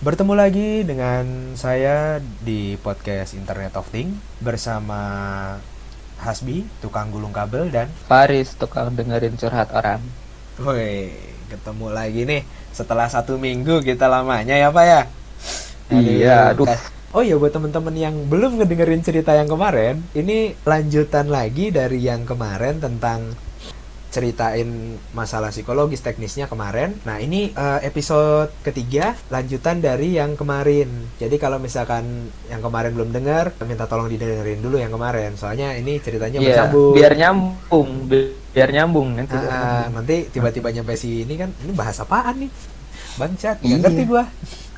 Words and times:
Bertemu 0.00 0.32
lagi 0.32 0.80
dengan 0.80 1.52
saya 1.60 2.24
di 2.40 2.80
podcast 2.80 3.36
Internet 3.36 3.76
of 3.76 3.84
Things 3.92 4.16
bersama 4.40 4.96
Hasbi, 6.16 6.64
tukang 6.80 7.12
gulung 7.12 7.36
kabel 7.36 7.68
dan 7.68 7.92
Faris 8.08 8.56
tukang 8.56 8.96
dengerin 8.96 9.36
curhat 9.36 9.68
orang. 9.76 10.00
Woi, 10.56 11.12
ketemu 11.52 11.92
lagi 11.92 12.24
nih 12.24 12.48
setelah 12.72 13.12
satu 13.12 13.36
minggu 13.36 13.84
kita 13.84 14.08
lamanya 14.08 14.56
ya 14.56 14.72
Pak 14.72 14.84
ya. 14.88 15.02
Iya, 15.92 16.56
aduh. 16.56 16.64
Oh 17.12 17.20
iya 17.20 17.36
buat 17.36 17.52
teman-teman 17.52 17.92
yang 17.92 18.24
belum 18.24 18.56
ngedengerin 18.56 19.04
cerita 19.04 19.36
yang 19.36 19.52
kemarin, 19.52 20.00
ini 20.16 20.56
lanjutan 20.64 21.28
lagi 21.28 21.68
dari 21.68 22.00
yang 22.00 22.24
kemarin 22.24 22.80
tentang 22.80 23.36
ceritain 24.10 24.66
masalah 25.10 25.48
psikologis 25.48 26.02
teknisnya 26.02 26.44
kemarin. 26.44 26.98
Nah 27.02 27.16
ini 27.16 27.50
eh, 27.50 27.80
episode 27.82 28.50
ketiga 28.60 29.14
lanjutan 29.26 29.78
dari 29.78 30.18
yang 30.18 30.34
kemarin. 30.34 30.90
Jadi 31.16 31.38
kalau 31.38 31.56
misalkan 31.56 32.04
yang 32.46 32.58
kemarin 32.58 32.92
belum 32.92 33.10
dengar, 33.10 33.54
minta 33.64 33.86
tolong 33.86 34.06
didengerin 34.06 34.58
dulu 34.58 34.76
yang 34.76 34.90
kemarin. 34.90 35.34
Soalnya 35.34 35.72
ini 35.72 35.96
ceritanya 35.98 36.36
Iya, 36.36 36.46
bersambung. 36.66 36.92
biar 36.92 37.12
nyambung, 37.14 37.88
bi- 38.04 38.34
biar 38.50 38.70
nyambung 38.70 39.08
nanti. 39.14 39.36
Ah, 39.38 39.86
nanti 39.88 40.26
tiba-tiba 40.26 40.68
nyampe 40.68 40.94
sini 40.94 41.34
kan, 41.34 41.54
ini 41.62 41.70
bahas 41.70 41.96
apaan 41.96 42.42
nih? 42.42 42.50
Bangsat, 43.14 43.62
nggak 43.62 43.70
Iya. 43.70 43.82
ngerti 43.86 44.02
gua. 44.04 44.24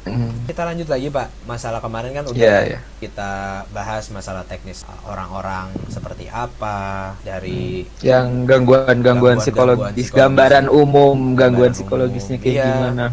Hmm. 0.02 0.34
Kita 0.44 0.62
lanjut 0.62 0.86
lagi 0.86 1.08
Pak. 1.08 1.46
Masalah 1.46 1.78
kemarin 1.78 2.10
kan 2.12 2.24
udah 2.24 2.34
Iya, 2.34 2.58
iya. 2.68 2.80
kita 2.98 3.30
bahas 3.70 4.08
masalah 4.08 4.42
teknis 4.42 4.82
orang-orang 5.02 5.70
seperti 5.86 6.26
apa 6.26 7.14
dari 7.20 7.86
Yang 8.00 8.26
gangguan-gangguan 8.44 8.98
Gangguan- 8.98 9.38
psikologis, 9.38 9.78
gangguan 9.78 9.94
psikologis. 9.94 10.18
gambaran 10.18 10.66
umum, 10.68 11.18
gangguan 11.32 11.70
psikologisnya 11.70 12.36
umum. 12.36 12.44
kayak 12.44 12.56
Iya. 12.56 12.70
gimana. 12.72 13.04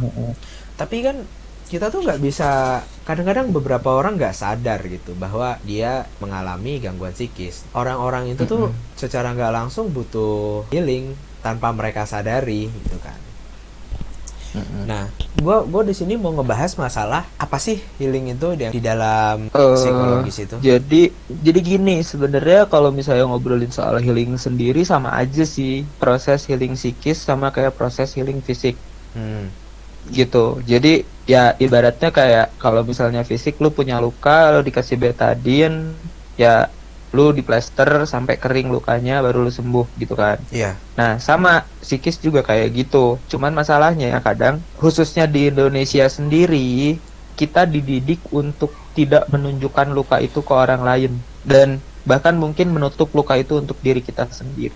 tapi 0.76 0.98
kan 1.02 1.18
kita 1.68 1.86
tuh 1.88 2.02
nggak 2.02 2.18
bisa 2.18 2.50
kadang-kadang 3.04 3.52
beberapa 3.52 3.92
orang 3.92 4.18
nggak 4.18 4.34
sadar 4.34 4.82
gitu 4.82 5.14
bahwa 5.14 5.62
dia 5.62 5.92
mengalami 6.18 6.80
gangguan 6.80 7.12
psikis 7.12 7.62
orang-orang 7.72 8.26
itu 8.28 8.42
tuh 8.44 8.70
secara 8.96 9.30
nggak 9.30 9.54
langsung 9.54 9.88
butuh 9.88 10.66
healing 10.70 11.14
tanpa 11.40 11.70
mereka 11.70 12.04
sadari 12.04 12.66
gitu 12.66 12.98
kan 12.98 13.20
Mm-mm. 14.52 14.84
nah 14.84 15.06
gua 15.46 15.64
gua 15.72 15.82
di 15.90 15.96
sini 15.96 16.14
mau 16.20 16.32
ngebahas 16.36 16.72
masalah 16.78 17.24
apa 17.40 17.58
sih 17.66 17.78
healing 18.00 18.36
itu 18.36 18.48
di, 18.60 18.80
dalam 18.84 19.50
Eh, 19.50 19.76
psikologis 19.76 20.36
itu 20.46 20.56
Jadi 20.62 21.02
jadi 21.28 21.60
gini 21.64 21.96
sebenarnya 22.04 22.68
kalau 22.74 22.90
misalnya 22.92 23.26
ngobrolin 23.30 23.72
soal 23.72 23.98
healing 24.06 24.36
sendiri 24.46 24.82
sama 24.86 25.10
aja 25.22 25.44
sih 25.56 25.88
proses 26.02 26.46
healing 26.50 26.74
psikis 26.80 27.18
sama 27.28 27.50
kayak 27.56 27.74
proses 27.80 28.14
healing 28.18 28.40
fisik 28.44 28.76
Hmm. 29.10 29.50
gitu. 30.18 30.60
Jadi 30.72 30.88
ya 31.30 31.54
ibaratnya 31.66 32.10
kayak 32.10 32.46
kalau 32.62 32.82
misalnya 32.88 33.22
fisik 33.30 33.60
lu 33.64 33.70
punya 33.78 33.96
luka 34.06 34.50
lu 34.54 34.60
dikasih 34.66 34.98
betadine 35.04 35.76
ya 36.40 36.72
lu 37.10 37.34
diplester 37.34 38.06
sampai 38.06 38.38
kering 38.38 38.70
lukanya 38.70 39.22
baru 39.26 39.42
lu 39.42 39.50
sembuh 39.50 39.86
gitu 39.98 40.14
kan. 40.14 40.38
iya 40.54 40.78
Nah, 40.94 41.18
sama 41.18 41.66
psikis 41.82 42.22
juga 42.22 42.46
kayak 42.46 42.70
gitu. 42.76 43.18
Cuman 43.32 43.56
masalahnya 43.56 44.14
ya 44.14 44.20
kadang 44.22 44.62
khususnya 44.78 45.26
di 45.26 45.50
Indonesia 45.50 46.06
sendiri 46.06 47.00
kita 47.34 47.66
dididik 47.66 48.20
untuk 48.30 48.76
tidak 48.94 49.26
menunjukkan 49.32 49.96
luka 49.96 50.20
itu 50.20 50.44
ke 50.44 50.54
orang 50.54 50.84
lain 50.84 51.18
dan 51.48 51.80
bahkan 52.04 52.36
mungkin 52.36 52.70
menutup 52.76 53.10
luka 53.16 53.40
itu 53.40 53.58
untuk 53.58 53.80
diri 53.80 54.04
kita 54.04 54.28
sendiri. 54.30 54.76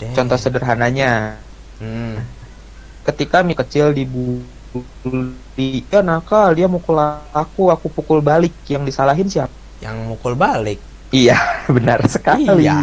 Damn. 0.00 0.14
Contoh 0.16 0.38
sederhananya, 0.40 1.38
Hmm. 1.78 2.18
ketika 3.04 3.42
mie 3.42 3.58
kecil 3.58 3.92
dibully, 3.92 5.84
ya 5.90 6.00
nakal 6.02 6.54
dia 6.54 6.66
mukul 6.66 6.98
aku, 7.30 7.68
aku 7.70 7.86
pukul 7.90 8.18
balik. 8.24 8.54
Yang 8.66 8.82
disalahin 8.90 9.28
siapa? 9.30 9.54
yang 9.82 10.08
mukul 10.08 10.32
balik 10.32 10.80
Iya, 11.14 11.38
benar 11.76 12.02
sekali. 12.04 12.50
Iya. 12.50 12.82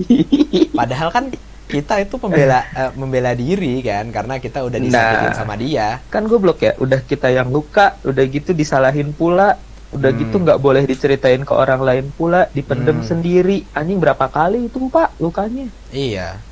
Padahal 0.72 1.08
kan 1.10 1.24
kita 1.68 2.00
itu 2.00 2.16
pembela 2.16 2.66
eh, 2.66 2.90
membela 2.96 3.30
diri 3.30 3.78
kan 3.78 4.10
karena 4.10 4.40
kita 4.40 4.58
udah 4.60 4.78
disakitin 4.80 5.28
Nah. 5.28 5.36
sama 5.36 5.54
dia. 5.54 6.02
kan 6.04 6.24
goblok 6.24 6.58
ya 6.58 6.74
udah 6.76 6.98
kita 7.00 7.30
yang 7.30 7.46
luka 7.46 7.94
udah 8.02 8.24
gitu 8.26 8.50
disalahin 8.50 9.12
pula 9.12 9.54
udah 9.90 10.10
Hmm. 10.10 10.18
gitu 10.18 10.36
nggak 10.40 10.58
boleh 10.58 10.82
diceritain 10.82 11.38
ke 11.40 11.50
orang 11.50 11.78
lain 11.80 12.10
pula 12.10 12.50
dipendem 12.50 12.98
Hmm. 12.98 13.06
sendiri 13.06 13.62
anjing 13.70 13.98
berapa 13.98 14.26
kali 14.26 14.66
itu 14.66 14.82
pak 14.88 15.14
lukanya 15.18 15.70
Iya. 15.90 16.42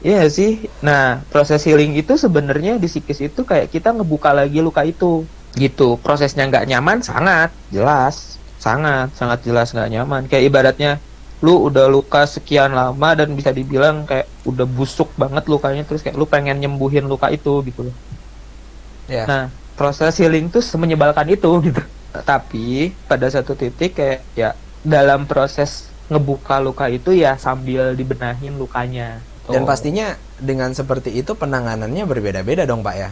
Iya 0.00 0.26
sih 0.26 0.66
nah 0.78 1.22
proses 1.28 1.62
healing 1.62 1.94
itu 1.94 2.14
sebenarnya 2.16 2.74
di 2.74 2.86
psikis 2.86 3.22
itu 3.22 3.46
kayak 3.46 3.70
kita 3.70 3.90
ngebuka 3.92 4.30
lagi 4.32 4.58
luka 4.58 4.82
itu 4.82 5.22
gitu 5.54 5.94
prosesnya 5.96 6.42
nggak 6.44 6.66
nyaman 6.66 6.98
sangat 6.98 7.54
jelas 7.68 8.41
sangat 8.64 9.06
sangat 9.18 9.38
jelas 9.46 9.66
nggak 9.74 9.88
nyaman 9.92 10.22
kayak 10.30 10.44
ibaratnya 10.48 10.88
lu 11.44 11.50
udah 11.68 11.84
luka 11.94 12.18
sekian 12.34 12.70
lama 12.78 13.06
dan 13.18 13.28
bisa 13.38 13.50
dibilang 13.58 13.96
kayak 14.08 14.26
udah 14.50 14.66
busuk 14.76 15.08
banget 15.22 15.44
lukanya 15.52 15.80
terus 15.86 16.00
kayak 16.04 16.16
lu 16.20 16.26
pengen 16.34 16.56
nyembuhin 16.62 17.04
luka 17.12 17.26
itu 17.36 17.50
gitu 17.68 17.80
loh 17.86 17.94
Ya. 19.08 19.28
Nah, 19.28 19.42
proses 19.78 20.12
healing 20.20 20.44
tuh 20.54 20.62
semenyebalkan 20.64 21.26
itu 21.34 21.48
gitu. 21.66 21.80
Tapi 22.28 22.58
pada 23.08 23.26
satu 23.34 23.52
titik 23.60 23.90
kayak 23.98 24.18
ya 24.40 24.46
dalam 24.82 25.20
proses 25.30 25.70
ngebuka 26.10 26.54
luka 26.66 26.84
itu 26.96 27.08
ya 27.22 27.28
sambil 27.44 27.82
dibenahin 27.98 28.54
lukanya. 28.60 29.02
Dan 29.52 29.62
pastinya 29.68 30.04
dengan 30.48 30.70
seperti 30.78 31.10
itu 31.20 31.32
penanganannya 31.40 32.02
berbeda-beda 32.10 32.62
dong, 32.68 32.80
Pak 32.86 32.96
ya. 33.02 33.08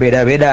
beda-beda 0.00 0.46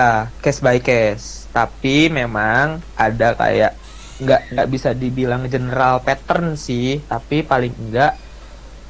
case 0.44 0.60
by 0.66 0.78
case. 0.82 1.26
Tapi 1.56 2.10
memang 2.18 2.66
ada 2.98 3.26
kayak 3.40 3.72
nggak 4.18 4.42
nggak 4.54 4.68
bisa 4.70 4.90
dibilang 4.98 5.46
general 5.50 6.02
pattern 6.02 6.58
sih, 6.58 7.02
tapi 7.06 7.46
paling 7.46 7.74
enggak 7.78 8.14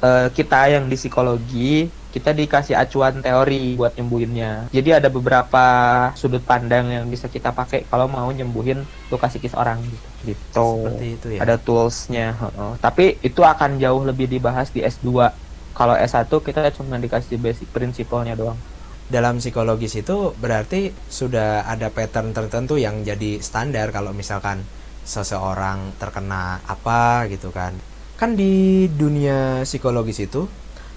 eh, 0.00 0.28
kita 0.32 0.60
yang 0.72 0.88
di 0.88 0.96
psikologi 0.96 1.98
kita 2.08 2.32
dikasih 2.32 2.72
acuan 2.72 3.20
teori 3.20 3.76
buat 3.76 3.92
nyembuhinnya. 3.92 4.72
Jadi 4.72 4.90
ada 4.96 5.12
beberapa 5.12 5.64
sudut 6.16 6.40
pandang 6.40 6.88
yang 6.88 7.04
bisa 7.06 7.28
kita 7.28 7.52
pakai 7.52 7.84
kalau 7.84 8.08
mau 8.08 8.32
nyembuhin 8.32 8.80
luka 9.12 9.28
psikis 9.28 9.52
orang 9.52 9.78
gitu. 9.84 10.08
Gitu. 10.32 10.68
Seperti 10.82 11.06
itu 11.20 11.26
ya. 11.36 11.40
Ada 11.44 11.56
toolsnya. 11.60 12.32
heeh. 12.32 12.72
Tapi 12.80 13.20
itu 13.20 13.44
akan 13.44 13.76
jauh 13.76 14.02
lebih 14.08 14.24
dibahas 14.24 14.72
di 14.72 14.80
S2. 14.80 15.30
Kalau 15.76 15.94
S1 15.94 16.26
kita 16.26 16.72
cuma 16.74 16.96
dikasih 16.98 17.38
basic 17.38 17.68
prinsipalnya 17.70 18.34
doang. 18.34 18.58
Dalam 19.08 19.40
psikologis 19.40 19.94
itu 20.00 20.32
berarti 20.36 20.92
sudah 21.08 21.64
ada 21.64 21.88
pattern 21.92 22.32
tertentu 22.32 22.76
yang 22.76 23.04
jadi 23.04 23.40
standar 23.40 23.88
kalau 23.94 24.12
misalkan 24.12 24.64
seseorang 25.08 25.96
terkena 25.96 26.60
apa 26.68 27.24
gitu 27.32 27.48
kan. 27.48 27.72
Kan 28.20 28.36
di 28.36 28.84
dunia 28.92 29.64
psikologis 29.64 30.20
itu 30.20 30.44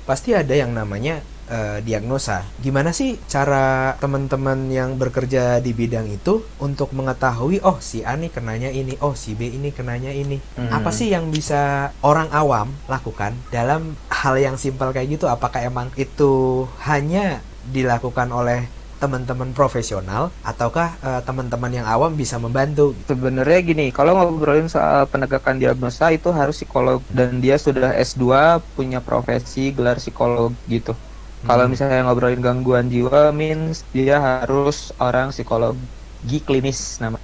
pasti 0.04 0.36
ada 0.36 0.52
yang 0.52 0.76
namanya 0.76 1.24
eh, 1.48 1.80
diagnosa. 1.80 2.44
Gimana 2.60 2.92
sih 2.92 3.16
cara 3.32 3.96
teman-teman 4.04 4.68
yang 4.68 5.00
bekerja 5.00 5.64
di 5.64 5.72
bidang 5.72 6.12
itu 6.12 6.44
untuk 6.60 6.92
mengetahui 6.92 7.64
oh 7.64 7.80
si 7.80 8.04
A 8.04 8.20
nih 8.20 8.34
kenanya 8.34 8.68
ini, 8.68 9.00
oh 9.00 9.16
si 9.16 9.32
B 9.38 9.48
ini 9.48 9.72
kenanya 9.72 10.12
ini. 10.12 10.44
Hmm. 10.60 10.76
Apa 10.76 10.92
sih 10.92 11.08
yang 11.08 11.32
bisa 11.32 11.96
orang 12.04 12.28
awam 12.36 12.76
lakukan 12.92 13.38
dalam 13.54 13.96
hal 14.12 14.36
yang 14.36 14.60
simpel 14.60 14.92
kayak 14.92 15.16
gitu? 15.16 15.32
Apakah 15.32 15.64
emang 15.64 15.88
itu 15.96 16.66
hanya 16.84 17.40
dilakukan 17.62 18.34
oleh 18.34 18.66
teman-teman 19.01 19.50
profesional 19.57 20.23
ataukah 20.51 20.88
eh, 21.07 21.22
teman-teman 21.28 21.72
yang 21.78 21.88
awam 21.94 22.12
bisa 22.22 22.35
membantu? 22.45 22.85
Sebenarnya 23.09 23.59
gini, 23.69 23.85
kalau 23.97 24.13
ngobrolin 24.16 24.69
soal 24.72 25.09
penegakan 25.12 25.57
diagnosa 25.62 26.13
itu 26.16 26.29
harus 26.31 26.56
psikolog 26.62 27.00
dan 27.09 27.41
dia 27.44 27.57
sudah 27.59 27.91
S2 27.97 28.62
punya 28.78 29.00
profesi 29.03 29.73
gelar 29.75 29.97
psikolog 30.00 30.56
gitu. 30.69 30.94
Kalau 31.41 31.66
Hmm. 31.66 31.73
misalnya 31.73 32.06
ngobrolin 32.06 32.39
gangguan 32.45 32.85
jiwa 32.94 33.34
means 33.34 33.89
dia 33.91 34.22
harus 34.22 34.94
orang 35.01 35.33
psikologi 35.33 36.38
klinis 36.45 37.01
nama 37.01 37.18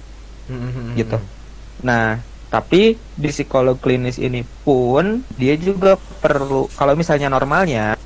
Hmm, 0.48 0.88
gitu. 0.96 1.16
Nah, 1.84 2.24
tapi 2.52 3.04
di 3.12 3.28
psikolog 3.30 3.78
klinis 3.82 4.18
ini 4.18 4.42
pun 4.64 5.24
dia 5.36 5.54
juga 5.60 5.98
perlu 6.22 6.72
kalau 6.74 6.94
misalnya 6.98 7.28
normalnya 7.32 7.96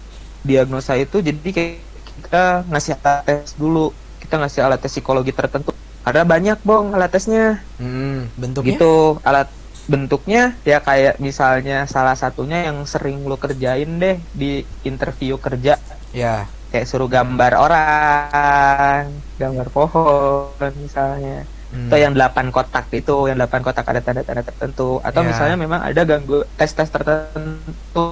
diagnosa 0.43 0.99
itu 0.99 1.23
jadi 1.23 1.49
kayak 1.57 1.92
kita 2.21 2.67
ngasih 2.69 2.93
alat 3.01 3.23
tes 3.25 3.55
dulu. 3.57 3.93
Kita 4.21 4.35
ngasih 4.37 4.61
alat 4.65 4.79
tes 4.81 4.93
psikologi 4.93 5.33
tertentu. 5.33 5.73
Ada 6.03 6.27
banyak, 6.27 6.59
Bong, 6.67 6.93
alat 6.93 7.15
tesnya. 7.15 7.63
Hmm, 7.79 8.27
bentuknya? 8.35 8.75
gitu 8.75 9.23
alat 9.23 9.49
bentuknya 9.83 10.55
ya 10.63 10.79
kayak 10.79 11.19
misalnya 11.19 11.91
salah 11.91 12.15
satunya 12.15 12.71
yang 12.71 12.87
sering 12.87 13.27
lo 13.27 13.35
kerjain 13.35 13.99
deh 13.99 14.23
di 14.31 14.63
interview 14.87 15.35
kerja 15.43 15.75
Ya. 16.15 16.47
kayak 16.71 16.87
suruh 16.87 17.11
gambar 17.11 17.53
orang 17.59 19.11
gambar 19.37 19.67
pohon 19.75 20.71
misalnya 20.79 21.43
Hmm. 21.73 21.89
atau 21.89 21.99
yang 21.99 22.13
delapan 22.13 22.53
kotak 22.53 22.93
itu 22.93 23.27
yang 23.27 23.41
delapan 23.41 23.65
kotak 23.65 23.89
ada 23.89 23.99
tanda-tanda 23.99 24.45
tertentu 24.45 25.01
atau 25.01 25.21
Ya. 25.25 25.29
misalnya 25.33 25.57
memang 25.57 25.81
ada 25.81 26.05
ganggu 26.05 26.45
tes-tes 26.55 26.87
tertentu 26.87 28.07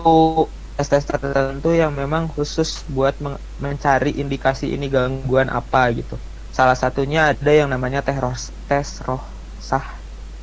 tes-tes 0.81 1.05
tertentu 1.13 1.69
yang 1.77 1.93
memang 1.93 2.25
khusus 2.33 2.69
buat 2.89 3.15
mencari 3.61 4.11
indikasi 4.23 4.65
ini 4.75 4.89
gangguan 4.89 5.49
apa 5.53 5.79
gitu. 5.99 6.17
Salah 6.57 6.75
satunya 6.83 7.19
ada 7.37 7.53
yang 7.61 7.69
namanya 7.69 8.01
tes 8.07 8.17
roh 8.25 8.35
tes 8.69 8.89
roh 9.07 9.23
sah 9.69 9.87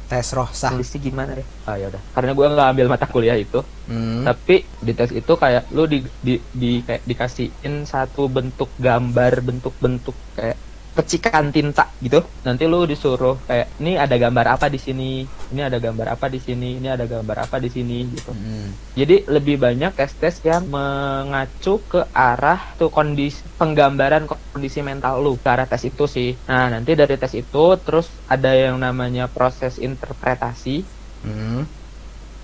tes 0.10 0.28
roh 0.38 0.50
sah 0.62 0.72
tulisnya 0.72 1.00
gimana 1.08 1.32
ya? 1.42 1.46
Ah 1.68 1.76
ya 1.82 1.86
udah. 1.92 2.02
Karena 2.16 2.32
gue 2.38 2.46
nggak 2.54 2.68
ambil 2.72 2.88
mata 2.94 3.06
kuliah 3.14 3.38
itu 3.44 3.58
Hmm. 3.88 4.28
tapi 4.28 4.54
di 4.88 4.92
tes 5.00 5.12
itu 5.20 5.34
kayak 5.44 5.64
lu 5.76 5.84
di 5.94 5.98
di, 6.28 6.34
di 6.62 6.68
kayak 6.88 7.04
dikasihin 7.12 7.76
satu 7.94 8.28
bentuk 8.36 8.70
gambar 8.86 9.34
bentuk-bentuk 9.48 10.16
kayak 10.38 10.58
pecikan 10.98 11.54
tinta 11.54 11.94
gitu. 12.02 12.26
Nanti 12.42 12.66
lu 12.66 12.90
disuruh 12.90 13.38
kayak 13.46 13.78
ini 13.78 14.02
ada 14.02 14.18
gambar 14.18 14.58
apa 14.58 14.66
di 14.66 14.82
sini? 14.82 15.22
Ini 15.54 15.62
ada 15.70 15.78
gambar 15.78 16.18
apa 16.18 16.26
di 16.26 16.42
sini? 16.42 16.82
Ini 16.82 16.98
ada 16.98 17.06
gambar 17.06 17.46
apa 17.46 17.62
di 17.62 17.70
sini? 17.70 17.98
Gitu. 18.10 18.34
Hmm. 18.34 18.74
jadi 18.98 19.30
lebih 19.30 19.62
banyak 19.62 19.94
tes-tes 19.94 20.42
yang 20.42 20.66
mengacu 20.66 21.78
ke 21.86 22.02
arah 22.10 22.74
tuh 22.82 22.90
kondisi 22.90 23.46
penggambaran 23.62 24.26
kondisi 24.26 24.82
mental 24.82 25.22
lu. 25.22 25.38
Ke 25.38 25.54
arah 25.54 25.70
tes 25.70 25.86
itu 25.86 26.10
sih. 26.10 26.34
Nah 26.50 26.74
nanti 26.74 26.98
dari 26.98 27.14
tes 27.22 27.38
itu 27.38 27.66
terus 27.86 28.10
ada 28.26 28.58
yang 28.58 28.82
namanya 28.82 29.30
proses 29.30 29.78
interpretasi. 29.78 30.82
Hmm. 31.22 31.77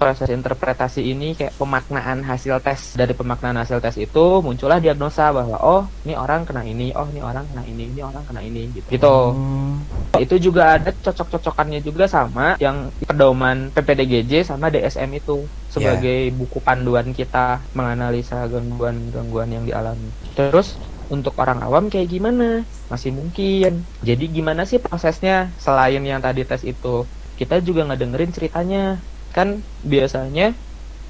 Proses 0.03 0.27
interpretasi 0.27 1.01
ini 1.01 1.31
kayak 1.33 1.55
pemaknaan 1.55 2.27
hasil 2.27 2.59
tes. 2.59 2.99
Dari 2.99 3.15
pemaknaan 3.15 3.55
hasil 3.63 3.79
tes 3.79 3.95
itu 3.95 4.43
muncullah 4.43 4.83
diagnosa 4.83 5.31
bahwa 5.31 5.55
oh 5.63 5.87
ini 6.03 6.13
orang 6.19 6.43
kena 6.43 6.67
ini 6.67 6.91
oh 6.91 7.07
ini 7.07 7.23
orang 7.23 7.47
kena 7.47 7.63
ini 7.63 7.83
ini 7.87 8.01
orang 8.03 8.23
kena 8.27 8.41
ini 8.43 8.67
gitu. 8.75 8.87
Gitu. 8.91 9.15
Oh. 9.33 9.79
itu 10.21 10.37
juga 10.37 10.77
ada 10.77 10.93
cocok-cocokannya 10.93 11.81
juga 11.81 12.05
sama 12.05 12.53
yang 12.61 12.93
pedoman 13.01 13.73
PPDGJ 13.73 14.45
sama 14.45 14.69
DSM 14.69 15.09
itu 15.17 15.49
sebagai 15.73 16.29
buku 16.37 16.61
panduan 16.61 17.09
kita 17.17 17.57
menganalisa 17.73 18.45
gangguan-gangguan 18.45 19.49
yang 19.49 19.65
dialami. 19.65 20.13
Terus 20.37 20.77
untuk 21.09 21.33
orang 21.41 21.65
awam 21.65 21.89
kayak 21.89 22.13
gimana? 22.13 22.61
Masih 22.93 23.09
mungkin. 23.09 23.81
Jadi 24.05 24.25
gimana 24.29 24.69
sih 24.69 24.77
prosesnya 24.77 25.49
selain 25.57 26.01
yang 26.05 26.21
tadi 26.21 26.45
tes 26.45 26.61
itu? 26.61 27.09
Kita 27.33 27.57
juga 27.65 27.89
ngedengerin 27.89 28.29
ceritanya 28.29 29.01
kan 29.35 29.47
biasanya 29.93 30.43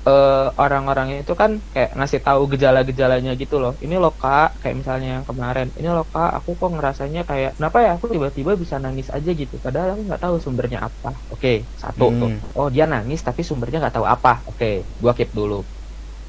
eh, 0.07 0.33
orang-orang 0.63 1.07
itu 1.21 1.33
kan 1.41 1.51
kayak 1.73 1.89
ngasih 1.97 2.21
tahu 2.27 2.41
gejala-gejalanya 2.53 3.31
gitu 3.41 3.55
loh. 3.63 3.73
Ini 3.85 3.95
loh 4.03 4.13
kak 4.21 4.47
kayak 4.61 4.75
misalnya 4.81 5.07
yang 5.15 5.25
kemarin. 5.29 5.67
Ini 5.79 5.89
loh 5.97 6.05
kak 6.13 6.29
aku 6.37 6.49
kok 6.59 6.69
ngerasanya 6.75 7.19
kayak 7.29 7.49
kenapa 7.57 7.77
ya 7.85 7.89
aku 7.97 8.05
tiba-tiba 8.13 8.51
bisa 8.63 8.77
nangis 8.83 9.07
aja 9.17 9.29
gitu? 9.41 9.55
Padahal 9.65 9.89
aku 9.93 10.01
nggak 10.09 10.21
tahu 10.25 10.35
sumbernya 10.45 10.79
apa. 10.87 11.09
Oke 11.33 11.49
satu. 11.83 12.03
Hmm. 12.03 12.19
tuh 12.19 12.29
oh 12.57 12.67
dia 12.75 12.85
nangis 12.93 13.19
tapi 13.27 13.41
sumbernya 13.49 13.77
nggak 13.83 13.95
tahu 13.97 14.07
apa. 14.15 14.29
Oke 14.49 14.65
gua 15.03 15.13
keep 15.17 15.29
dulu. 15.39 15.55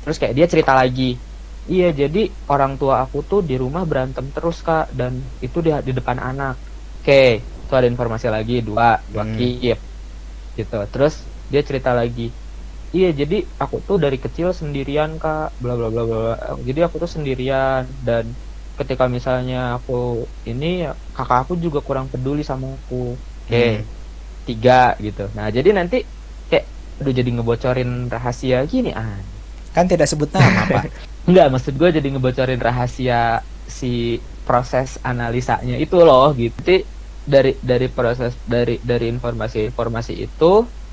Terus 0.02 0.17
kayak 0.20 0.35
dia 0.38 0.47
cerita 0.52 0.73
lagi 0.81 1.02
iya 1.73 1.87
jadi 2.00 2.19
orang 2.52 2.73
tua 2.81 2.94
aku 3.05 3.19
tuh 3.31 3.40
di 3.49 3.55
rumah 3.62 3.82
berantem 3.90 4.26
terus 4.35 4.56
kak 4.67 4.82
dan 4.99 5.12
itu 5.44 5.58
di, 5.64 5.70
di 5.88 5.93
depan 5.99 6.19
anak. 6.29 6.55
Oke 7.00 7.14
itu 7.64 7.73
ada 7.79 7.88
informasi 7.93 8.26
lagi. 8.37 8.52
Dua 8.69 8.85
dua 9.12 9.25
Hmm. 9.25 9.35
keep. 9.35 9.79
Gitu. 10.58 10.76
Terus 10.93 11.14
dia 11.54 11.62
cerita 11.70 11.90
lagi 12.00 12.22
iya 12.96 13.08
jadi 13.20 13.34
aku 13.62 13.76
tuh 13.88 13.96
dari 14.04 14.16
kecil 14.24 14.48
sendirian 14.60 15.10
kak 15.22 15.40
bla 15.62 15.72
bla 15.78 15.88
bla 15.94 16.02
bla 16.10 16.18
jadi 16.68 16.80
aku 16.86 16.96
tuh 17.02 17.10
sendirian 17.16 17.82
dan 18.08 18.24
ketika 18.78 19.04
misalnya 19.16 19.56
aku 19.76 19.92
ini 20.50 20.66
kakak 21.16 21.38
aku 21.42 21.52
juga 21.64 21.78
kurang 21.88 22.06
peduli 22.12 22.42
sama 22.50 22.66
aku 22.76 22.94
oke 23.42 23.56
Hmm. 23.56 23.86
tiga 24.48 24.72
gitu 25.06 25.20
nah 25.36 25.46
jadi 25.56 25.68
nanti 25.78 25.96
kayak 26.50 26.64
udah 27.00 27.12
jadi 27.18 27.30
ngebocorin 27.34 27.90
rahasia 28.14 28.56
gini 28.72 28.88
ah 29.00 29.10
Kan 29.74 29.86
tidak 29.90 30.06
sebut 30.10 30.30
nama, 30.30 30.60
Pak. 30.70 30.84
Enggak, 31.28 31.46
maksud 31.52 31.74
gue 31.80 31.88
jadi 31.98 32.08
ngebocorin 32.14 32.60
rahasia 32.62 33.42
si 33.78 33.86
proses 34.46 34.88
analisanya 35.02 35.74
itu 35.82 35.96
loh 36.06 36.30
gitu. 36.40 36.54
Jadi 36.60 36.74
dari 37.24 37.50
dari 37.70 37.86
proses 37.96 38.32
dari 38.44 38.72
dari 38.84 39.04
informasi-informasi 39.14 40.12
itu 40.24 40.44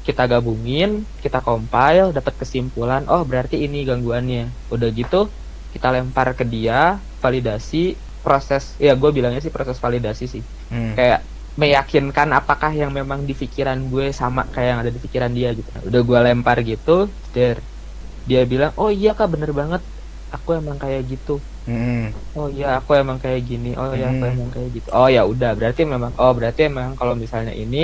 kita 0.07 0.23
gabungin, 0.31 0.89
kita 1.23 1.39
compile, 1.45 2.09
dapat 2.17 2.33
kesimpulan, 2.41 3.01
oh 3.11 3.21
berarti 3.29 3.55
ini 3.65 3.77
gangguannya. 3.89 4.41
Udah 4.73 4.89
gitu 4.99 5.17
kita 5.73 5.87
lempar 5.95 6.27
ke 6.39 6.43
dia, 6.53 6.99
validasi, 7.23 7.77
proses 8.23 8.63
ya 8.85 8.91
gue 9.01 9.09
bilangnya 9.17 9.41
sih 9.45 9.53
proses 9.55 9.77
validasi 9.85 10.25
sih. 10.33 10.43
Hmm. 10.69 10.93
Kayak 10.97 11.19
meyakinkan 11.61 12.29
apakah 12.39 12.71
yang 12.81 12.91
memang 12.99 13.23
di 13.29 13.33
pikiran 13.41 13.79
gue 13.91 14.05
sama 14.15 14.41
kayak 14.53 14.67
yang 14.71 14.79
ada 14.83 14.91
di 14.95 15.01
pikiran 15.05 15.31
dia 15.37 15.49
gitu. 15.57 15.69
Udah 15.89 16.01
gue 16.09 16.19
lempar 16.27 16.57
gitu, 16.71 16.91
der 17.35 17.57
dia 18.29 18.41
bilang, 18.51 18.71
"Oh 18.81 18.91
iya 18.93 19.11
Kak, 19.17 19.27
bener 19.33 19.51
banget. 19.59 19.81
Aku 20.35 20.49
emang 20.59 20.77
kayak 20.83 21.01
gitu." 21.11 21.43
Hmm. 21.67 22.09
Oh 22.37 22.47
iya, 22.49 22.65
aku 22.79 22.91
emang 23.01 23.19
kayak 23.23 23.41
gini. 23.49 23.69
Oh 23.79 23.91
iya, 23.97 24.05
aku 24.15 24.23
Hmm. 24.27 24.33
emang 24.33 24.49
kayak 24.55 24.69
gitu. 24.77 24.87
Oh 24.95 25.07
ya 25.11 25.21
udah, 25.31 25.51
berarti 25.59 25.81
memang 25.93 26.11
oh 26.21 26.31
berarti 26.37 26.61
memang 26.71 26.95
kalau 26.99 27.13
misalnya 27.23 27.53
ini 27.63 27.77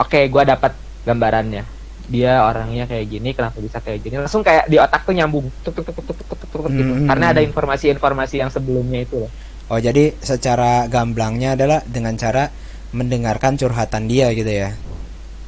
oke, 0.00 0.18
gua 0.34 0.44
dapat 0.52 0.72
gambarannya. 1.04 1.64
Dia 2.04 2.44
orangnya 2.44 2.84
kayak 2.84 3.06
gini, 3.08 3.32
kenapa 3.32 3.56
bisa 3.64 3.80
kayak 3.80 4.04
gini? 4.04 4.20
Langsung 4.20 4.44
kayak 4.44 4.68
di 4.68 4.76
otak 4.76 5.08
tuh 5.08 5.16
nyambung. 5.16 5.48
Tuk, 5.64 5.72
tuk, 5.72 5.88
tuk, 5.88 6.04
tuk, 6.04 6.16
tuk, 6.20 6.36
tuk, 6.36 6.48
tuk, 6.52 6.62
gitu. 6.68 6.92
Hmm. 6.92 7.08
Karena 7.08 7.32
ada 7.32 7.40
informasi-informasi 7.40 8.34
yang 8.44 8.50
sebelumnya 8.52 9.00
itu 9.04 9.24
loh. 9.24 9.30
Oh, 9.72 9.80
jadi 9.80 10.12
secara 10.20 10.84
gamblangnya 10.92 11.56
adalah 11.56 11.80
dengan 11.88 12.12
cara 12.20 12.52
mendengarkan 12.92 13.56
curhatan 13.56 14.04
dia 14.04 14.28
gitu 14.36 14.52
ya. 14.52 14.76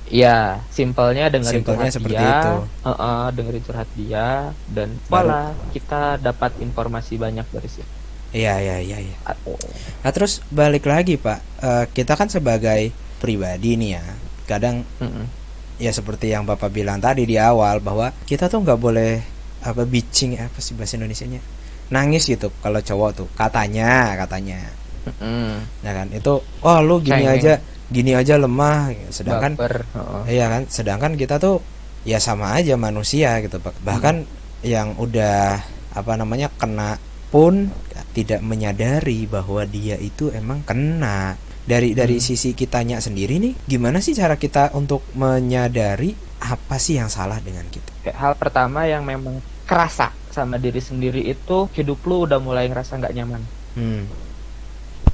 Iya, 0.07 0.63
simpelnya 0.71 1.27
dengerin 1.29 1.67
Simpelnya 1.67 1.91
curhat 1.91 1.97
seperti 1.99 2.15
dia, 2.15 2.39
itu. 2.39 2.53
Heeh, 2.87 3.23
dengerin 3.37 3.63
curhat 3.67 3.89
dia 3.99 4.27
dan 4.71 4.89
malah 5.11 5.51
kita 5.75 6.17
dapat 6.23 6.55
informasi 6.63 7.19
banyak 7.19 7.47
dari 7.51 7.69
situ. 7.69 7.93
Iya, 8.31 8.55
iya, 8.63 8.77
iya, 8.83 8.99
iya. 9.03 9.17
Nah, 10.03 10.13
terus 10.15 10.43
balik 10.51 10.87
lagi, 10.87 11.19
Pak. 11.19 11.39
Eh, 11.63 11.85
kita 11.91 12.15
kan 12.15 12.31
sebagai 12.31 12.95
pribadi 13.19 13.75
nih 13.77 13.91
ya. 13.99 14.05
Kadang 14.47 14.87
Mm-mm. 15.03 15.27
Ya 15.77 15.93
seperti 15.93 16.33
yang 16.33 16.49
Bapak 16.49 16.73
bilang 16.73 17.01
tadi 17.01 17.29
di 17.29 17.37
awal 17.37 17.81
bahwa 17.85 18.13
kita 18.25 18.49
tuh 18.49 18.65
nggak 18.65 18.81
boleh 18.81 19.21
apa 19.65 19.83
bitching 19.83 20.39
apa 20.41 20.59
sih 20.61 20.73
bahasa 20.77 20.97
Indonesianya? 20.97 21.41
Nangis 21.93 22.27
gitu 22.27 22.51
kalau 22.63 22.83
cowok 22.83 23.11
tuh. 23.15 23.29
Katanya, 23.39 24.17
katanya. 24.19 24.59
Mm-mm. 25.07 25.63
Nah 25.87 25.93
kan 25.95 26.07
itu, 26.11 26.43
wah 26.63 26.83
lu 26.83 26.99
gini 26.99 27.23
Cengeng. 27.23 27.39
aja, 27.39 27.53
gini 27.87 28.13
aja 28.15 28.35
lemah. 28.35 28.91
Sedangkan 29.15 29.55
Baper, 29.55 29.87
heeh. 29.95 30.23
Iya 30.39 30.47
kan, 30.51 30.63
sedangkan 30.67 31.13
kita 31.15 31.39
tuh 31.39 31.63
ya 32.03 32.19
sama 32.19 32.59
aja 32.59 32.75
manusia 32.75 33.39
gitu 33.43 33.63
Pak. 33.63 33.83
Bahkan 33.87 34.17
yang 34.67 34.99
udah 34.99 35.63
apa 35.95 36.13
namanya 36.19 36.51
kena 36.59 36.99
pun 37.31 37.71
tidak 38.13 38.41
menyadari 38.43 39.29
bahwa 39.31 39.63
dia 39.69 39.95
itu 40.01 40.33
emang 40.35 40.67
kena. 40.67 41.39
Dari 41.67 41.99
dari 41.99 42.23
Hmm. 42.23 42.23
sisi 42.23 42.55
kitanya 42.55 43.03
sendiri 43.03 43.43
nih, 43.43 43.55
gimana 43.67 43.99
sih 43.99 44.15
cara 44.15 44.39
kita 44.39 44.71
untuk 44.79 45.03
menyadari 45.19 46.15
apa 46.39 46.79
sih 46.79 46.95
yang 46.95 47.11
salah 47.11 47.43
dengan 47.43 47.67
kita? 47.67 47.91
Hal 48.15 48.39
pertama 48.39 48.87
yang 48.87 49.03
memang 49.03 49.43
kerasa 49.67 50.15
sama 50.31 50.63
diri 50.63 50.79
sendiri 50.79 51.27
itu 51.27 51.67
hidup 51.75 52.07
lu 52.07 52.23
udah 52.31 52.39
mulai 52.39 52.71
ngerasa 52.71 53.03
nggak 53.03 53.15
nyaman. 53.19 53.43
Hmm. 53.75 54.07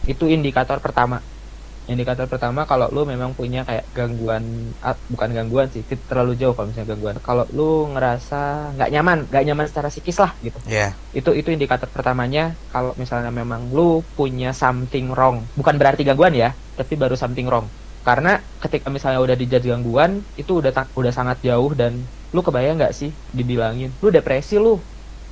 Itu 0.04 0.28
indikator 0.28 0.76
pertama. 0.82 1.24
Indikator 1.90 2.30
pertama 2.30 2.62
kalau 2.62 2.86
lu 2.94 3.02
memang 3.02 3.34
punya 3.34 3.66
kayak 3.66 3.90
gangguan 3.90 4.70
ah, 4.78 4.94
bukan 5.10 5.30
gangguan 5.34 5.66
sih, 5.66 5.82
terlalu 6.06 6.38
jauh 6.38 6.54
kalau 6.54 6.70
misalnya 6.70 6.94
gangguan. 6.94 7.16
Kalau 7.18 7.44
lu 7.50 7.90
ngerasa 7.90 8.70
nggak 8.78 8.90
nyaman, 8.94 9.18
nggak 9.26 9.44
nyaman 9.50 9.66
secara 9.66 9.88
psikis 9.90 10.18
lah 10.22 10.38
gitu. 10.38 10.58
Ya. 10.70 10.94
Itu 11.10 11.34
itu 11.34 11.50
indikator 11.50 11.90
pertamanya 11.90 12.54
kalau 12.70 12.94
misalnya 12.94 13.34
memang 13.34 13.74
lu 13.74 14.06
punya 14.14 14.54
something 14.54 15.10
wrong. 15.10 15.50
Bukan 15.58 15.74
berarti 15.80 16.06
gangguan 16.06 16.38
ya, 16.38 16.54
tapi 16.78 16.94
baru 16.94 17.18
something 17.18 17.50
wrong. 17.50 17.74
Karena 18.02 18.42
ketika 18.62 18.90
misalnya 18.90 19.18
udah 19.22 19.36
dijudge 19.38 19.66
gangguan, 19.70 20.26
itu 20.38 20.58
udah 20.62 20.70
udah 20.94 21.12
sangat 21.14 21.42
jauh 21.42 21.70
dan 21.74 22.10
lu 22.32 22.40
kebayang 22.40 22.78
nggak 22.80 22.94
sih 22.96 23.10
dibilangin, 23.30 23.98
lu 24.02 24.08
depresi 24.10 24.56
lu. 24.58 24.78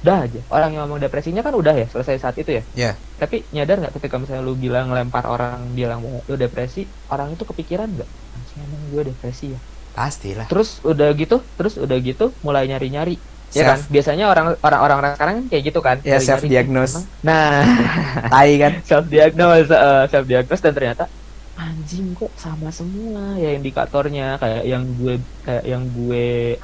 Udah 0.00 0.24
aja. 0.24 0.40
Orang 0.48 0.70
yang 0.72 0.88
ngomong 0.88 1.00
depresinya 1.00 1.44
kan 1.44 1.52
udah 1.52 1.74
ya 1.76 1.86
selesai 1.88 2.16
saat 2.18 2.36
itu 2.40 2.50
ya. 2.56 2.62
Ya. 2.72 2.92
Tapi 3.20 3.44
nyadar 3.52 3.84
nggak 3.84 3.94
ketika 4.00 4.16
misalnya 4.16 4.40
lu 4.40 4.56
bilang 4.56 4.88
ngelempar 4.88 5.28
orang 5.28 5.76
bilang 5.76 6.00
lu 6.00 6.36
depresi, 6.40 6.88
orang 7.12 7.36
itu 7.36 7.44
kepikiran 7.44 7.88
nggak? 7.92 8.08
Emang 8.56 8.82
gue 8.88 9.02
depresi 9.12 9.52
ya. 9.52 9.60
Pastilah. 9.92 10.46
Terus 10.48 10.80
udah 10.80 11.12
gitu, 11.12 11.44
terus 11.58 11.76
udah 11.76 11.98
gitu 12.00 12.32
mulai 12.40 12.64
nyari-nyari. 12.64 13.20
Ya 13.50 13.66
kan? 13.66 13.82
Self- 13.82 13.90
Biasanya 13.90 14.24
orang 14.30 14.46
orang 14.62 14.80
orang 14.80 14.98
sekarang 15.18 15.34
kan 15.42 15.44
kayak 15.50 15.64
gitu 15.68 15.80
kan. 15.82 15.96
Ya, 16.00 16.16
Nyari-nyari, 16.16 16.26
self-diagnose. 16.26 16.94
emang. 16.96 17.04
Nah, 17.26 17.60
Tai 18.30 18.52
kan? 18.56 18.72
self 18.88 19.04
diagnose 19.10 19.68
self 20.08 20.24
diagnose 20.24 20.62
dan 20.62 20.72
ternyata 20.72 21.04
anjing 21.60 22.06
kok 22.18 22.32
sama 22.44 22.68
semua 22.78 23.20
ya 23.42 23.48
indikatornya? 23.56 24.22
Kayak 24.42 24.62
yang 24.72 24.84
gue 24.98 25.12
kayak 25.46 25.64
yang 25.72 25.84
gue 25.96 26.18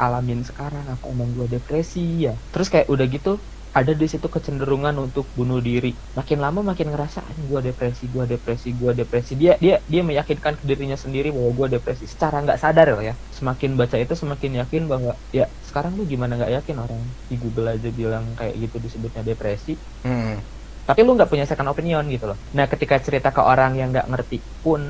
alamin 0.05 0.41
sekarang 0.49 0.85
apa 0.95 1.05
emang 1.13 1.31
gue 1.37 1.47
depresi 1.55 2.01
ya. 2.27 2.33
Terus 2.53 2.69
kayak 2.73 2.89
udah 2.95 3.07
gitu 3.15 3.31
ada 3.77 3.93
di 4.01 4.07
situ 4.13 4.27
kecenderungan 4.35 4.95
untuk 5.05 5.25
bunuh 5.37 5.61
diri. 5.69 5.89
Makin 6.19 6.39
lama 6.45 6.61
makin 6.71 6.87
ngerasa 6.93 7.19
"Anjing, 7.29 7.45
gue 7.53 7.61
depresi 7.69 8.03
gue 8.15 8.25
depresi 8.33 8.69
gue 8.81 8.93
depresi. 9.01 9.33
Dia 9.41 9.53
dia 9.65 9.75
dia 9.93 10.01
meyakinkan 10.09 10.55
ke 10.61 10.65
dirinya 10.71 10.97
sendiri 11.05 11.29
bahwa 11.37 11.51
gue 11.59 11.67
depresi. 11.77 12.05
Secara 12.13 12.37
nggak 12.45 12.59
sadar 12.63 12.87
loh 12.97 13.03
ya. 13.09 13.15
Semakin 13.39 13.71
baca 13.81 13.97
itu 14.03 14.15
semakin 14.23 14.53
yakin 14.65 14.83
bahwa 14.93 15.13
ya 15.39 15.45
sekarang 15.69 15.93
lu 15.99 16.03
gimana 16.13 16.33
nggak 16.41 16.53
yakin 16.63 16.77
orang? 16.85 17.03
Di 17.31 17.35
Google 17.43 17.69
aja 17.77 17.89
bilang 18.01 18.25
kayak 18.39 18.55
gitu 18.65 18.77
disebutnya 18.85 19.23
depresi. 19.29 19.71
Hmm. 20.05 20.56
Tapi 20.89 21.01
lu 21.03 21.11
nggak 21.17 21.31
punya 21.33 21.45
second 21.51 21.69
opinion 21.73 22.05
gitu 22.09 22.25
loh 22.31 22.39
nah 22.57 22.67
ketika 22.73 22.97
cerita 23.03 23.29
ke 23.37 23.43
orang 23.43 23.73
yang 23.81 23.89
nggak 23.93 24.07
ngerti 24.13 24.37
pun 24.65 24.83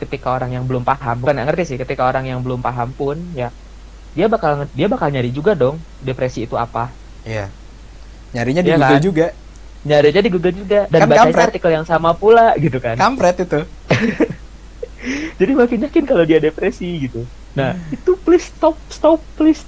ketika 0.00 0.28
orang 0.36 0.50
yang 0.56 0.64
belum 0.68 0.84
paham 0.84 1.20
bukan 1.20 1.32
nggak 1.36 1.48
ngerti 1.52 1.62
sih 1.68 1.78
ketika 1.80 2.02
orang 2.08 2.24
yang 2.30 2.40
belum 2.44 2.60
paham 2.60 2.88
pun 2.96 3.16
ya 3.36 3.48
dia 4.16 4.26
bakal 4.26 4.66
dia 4.72 4.86
bakal 4.90 5.08
nyari 5.12 5.30
juga 5.30 5.52
dong 5.56 5.76
depresi 6.00 6.44
itu 6.46 6.56
apa 6.56 6.96
Iya. 7.20 7.52
Nyarinya 8.32 8.62
di 8.64 8.70
Iya 8.70 8.76
Google 8.80 8.96
kan? 8.96 9.02
juga. 9.02 9.26
nyarinya 9.80 10.20
di 10.20 10.30
Google 10.32 10.54
juga 10.56 10.80
dan 10.92 11.00
Kan 11.00 11.08
baca 11.08 11.40
artikel 11.48 11.70
yang 11.72 11.86
sama 11.88 12.10
pula 12.12 12.52
gitu 12.60 12.78
kan 12.84 12.96
Kampret 12.96 13.36
itu. 13.44 13.60
jadi 15.40 15.52
makin 15.56 15.80
yakin 15.88 16.04
kalau 16.04 16.24
dia 16.28 16.38
depresi 16.38 17.08
gitu 17.08 17.24
nah 17.52 17.72
itu 17.94 18.14
please 18.16 18.46
stop 18.48 18.76
stop 18.88 19.18
please. 19.34 19.62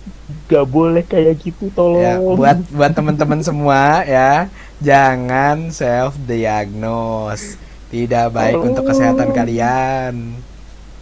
Gak 0.48 0.64
boleh 0.64 1.04
kayak 1.04 1.36
gitu 1.38 1.68
Ya, 1.68 2.16
tolong 2.16 2.36
buat 2.36 2.56
buat 2.70 2.92
teman-teman 2.92 3.40
semua 3.40 4.00
ya, 4.02 4.48
jangan 4.78 5.68
self 5.68 6.16
diagnose. 6.18 7.60
Tidak 7.88 8.32
baik 8.32 8.56
Oh. 8.56 8.64
untuk 8.64 8.88
kesehatan 8.88 9.28
kalian. 9.30 10.40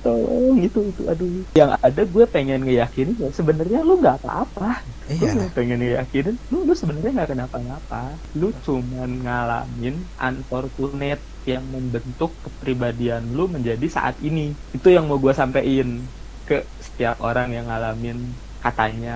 tolong 0.01 0.57
itu 0.59 0.81
itu 0.83 1.03
aduh. 1.07 1.45
Yang 1.53 1.71
ada 1.79 2.03
gue 2.03 2.25
pengen 2.27 2.65
ngeyakinin 2.65 3.17
ya. 3.19 3.29
Sebenarnya 3.31 3.85
lu 3.85 4.01
nggak 4.01 4.19
apa-apa. 4.19 4.81
Iya. 5.07 5.37
lu 5.37 5.47
pengen 5.53 5.79
ngeyakinin. 5.79 6.35
Lu 6.49 6.65
lu 6.65 6.73
sebenarnya 6.73 7.13
nggak 7.15 7.31
kenapa-napa. 7.31 8.03
Lu 8.33 8.51
cuman 8.57 9.21
ngalamin 9.21 10.09
unfortunate 10.17 11.21
yang 11.45 11.63
membentuk 11.67 12.33
kepribadian 12.41 13.31
lu 13.31 13.45
menjadi 13.47 13.87
saat 13.87 14.17
ini. 14.21 14.57
Itu 14.71 14.89
yang 14.89 15.05
mau 15.05 15.19
gue 15.19 15.31
sampein 15.31 16.09
ke 16.51 16.57
setiap 16.87 17.17
orang 17.29 17.49
yang 17.57 17.67
ngalamin 17.71 18.19
katanya 18.65 19.11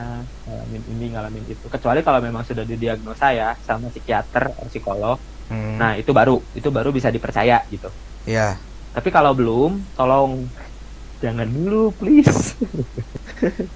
ngalamin 0.47 0.83
ini 0.93 1.05
ngalamin 1.13 1.45
itu. 1.53 1.67
Kecuali 1.75 2.01
kalau 2.07 2.21
memang 2.27 2.45
sudah 2.49 2.65
didiagnosa 2.71 3.27
ya 3.41 3.47
sama 3.69 3.87
psikiater 3.95 4.43
atau 4.53 4.65
psikolog. 4.71 5.19
Hmm, 5.49 5.81
nah 5.81 5.91
itu 6.01 6.11
baru 6.19 6.33
itu 6.59 6.69
baru 6.77 6.91
bisa 6.99 7.11
dipercaya 7.17 7.57
gitu. 7.75 7.89
Iya. 8.27 8.59
tapi 8.95 9.09
kalau 9.17 9.33
belum 9.39 9.71
tolong 9.97 10.33
jangan 11.23 11.49
dulu 11.57 11.77
please. 11.99 12.57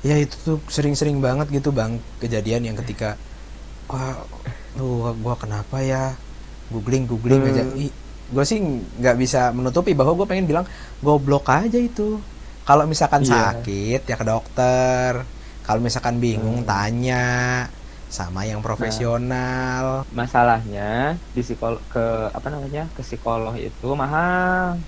Ya 0.09 0.15
itu 0.25 0.37
tuh 0.47 0.57
sering-sering 0.77 1.19
banget 1.27 1.47
gitu 1.57 1.69
bang 1.79 1.93
kejadian 2.23 2.63
yang 2.71 2.77
ketika 2.81 3.07
wah 3.91 4.13
lu 4.79 4.85
gua 5.25 5.35
kenapa 5.43 5.77
ya? 5.93 5.97
Googling 6.73 7.05
googling 7.11 7.43
Hmm. 7.43 7.49
aja 7.51 7.63
gue 8.35 8.45
sih 8.51 8.59
nggak 9.01 9.17
bisa 9.23 9.39
menutupi 9.59 9.91
bahwa 9.99 10.13
gue 10.19 10.27
pengen 10.31 10.47
bilang 10.51 10.67
goblok 11.05 11.45
aja 11.59 11.79
itu 11.89 12.03
kalau 12.69 12.85
misalkan 12.85 13.25
Iya. 13.25 13.33
sakit 13.33 14.01
ya 14.05 14.17
ke 14.21 14.27
dokter. 14.29 15.13
Kalau 15.65 15.81
misalkan 15.81 16.21
bingung 16.21 16.61
Hmm. 16.63 16.69
tanya. 16.69 17.27
Sama 18.09 18.45
yang 18.45 18.61
profesional. 18.61 20.05
Masalahnya 20.13 21.17
di 21.33 21.41
psikolog 21.41 21.81
ke 21.89 22.05
apa 22.29 22.49
namanya 22.49 22.89
ke 22.93 23.01
psikolog 23.01 23.53
itu 23.57 23.89
mahal. 23.93 24.81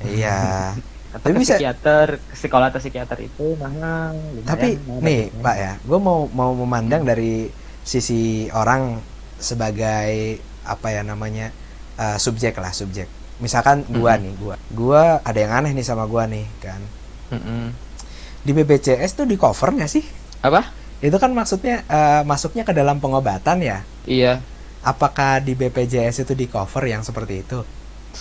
Iya. 0.00 0.72
Atau 1.16 1.24
Tapi 1.24 1.32
ke 1.32 1.40
bisa- 1.40 1.56
psikiater 1.56 2.06
ke 2.20 2.34
psikolog 2.36 2.66
atau 2.68 2.80
psikiater 2.80 3.18
itu 3.22 3.46
mahal 3.56 4.12
lumayan 4.36 4.44
tapi 4.44 4.68
mahal 4.76 5.00
nih 5.00 5.20
budgetnya. 5.32 5.44
pak 5.44 5.56
ya. 5.56 5.72
Gue 5.80 5.98
mau 5.98 6.18
mau 6.28 6.52
memandang 6.52 7.02
dari 7.04 7.48
sisi 7.80 8.22
orang 8.52 9.00
sebagai 9.40 10.36
apa 10.64 10.88
ya 10.90 11.00
namanya 11.02 11.48
eh, 11.96 12.18
subjek 12.20 12.60
lah 12.60 12.72
subjek. 12.72 13.08
Misalkan 13.40 13.84
gua 13.88 14.16
Mm-mm. 14.16 14.24
nih 14.24 14.34
gua 14.36 14.54
gua 14.70 15.02
ada 15.24 15.38
yang 15.38 15.52
aneh 15.54 15.72
nih 15.72 15.84
sama 15.84 16.04
gua 16.04 16.28
nih 16.28 16.44
kan 16.60 16.80
Mm-mm. 17.30 17.78
di 18.46 18.50
BPJS 18.56 19.12
tuh 19.18 19.26
di 19.30 19.36
cover 19.42 19.68
nggak 19.76 19.90
sih? 19.94 20.04
Apa? 20.42 20.76
Itu 21.06 21.16
kan 21.22 21.32
maksudnya 21.38 21.72
eh, 21.96 22.22
masuknya 22.30 22.62
ke 22.68 22.72
dalam 22.78 22.96
pengobatan 23.02 23.58
ya? 23.70 23.76
Iya. 24.06 24.48
Apakah 24.90 25.30
di 25.46 25.52
BPJS 25.60 26.16
itu 26.24 26.32
di 26.40 26.46
cover 26.54 26.84
yang 26.92 27.02
seperti 27.08 27.34
itu? 27.44 27.58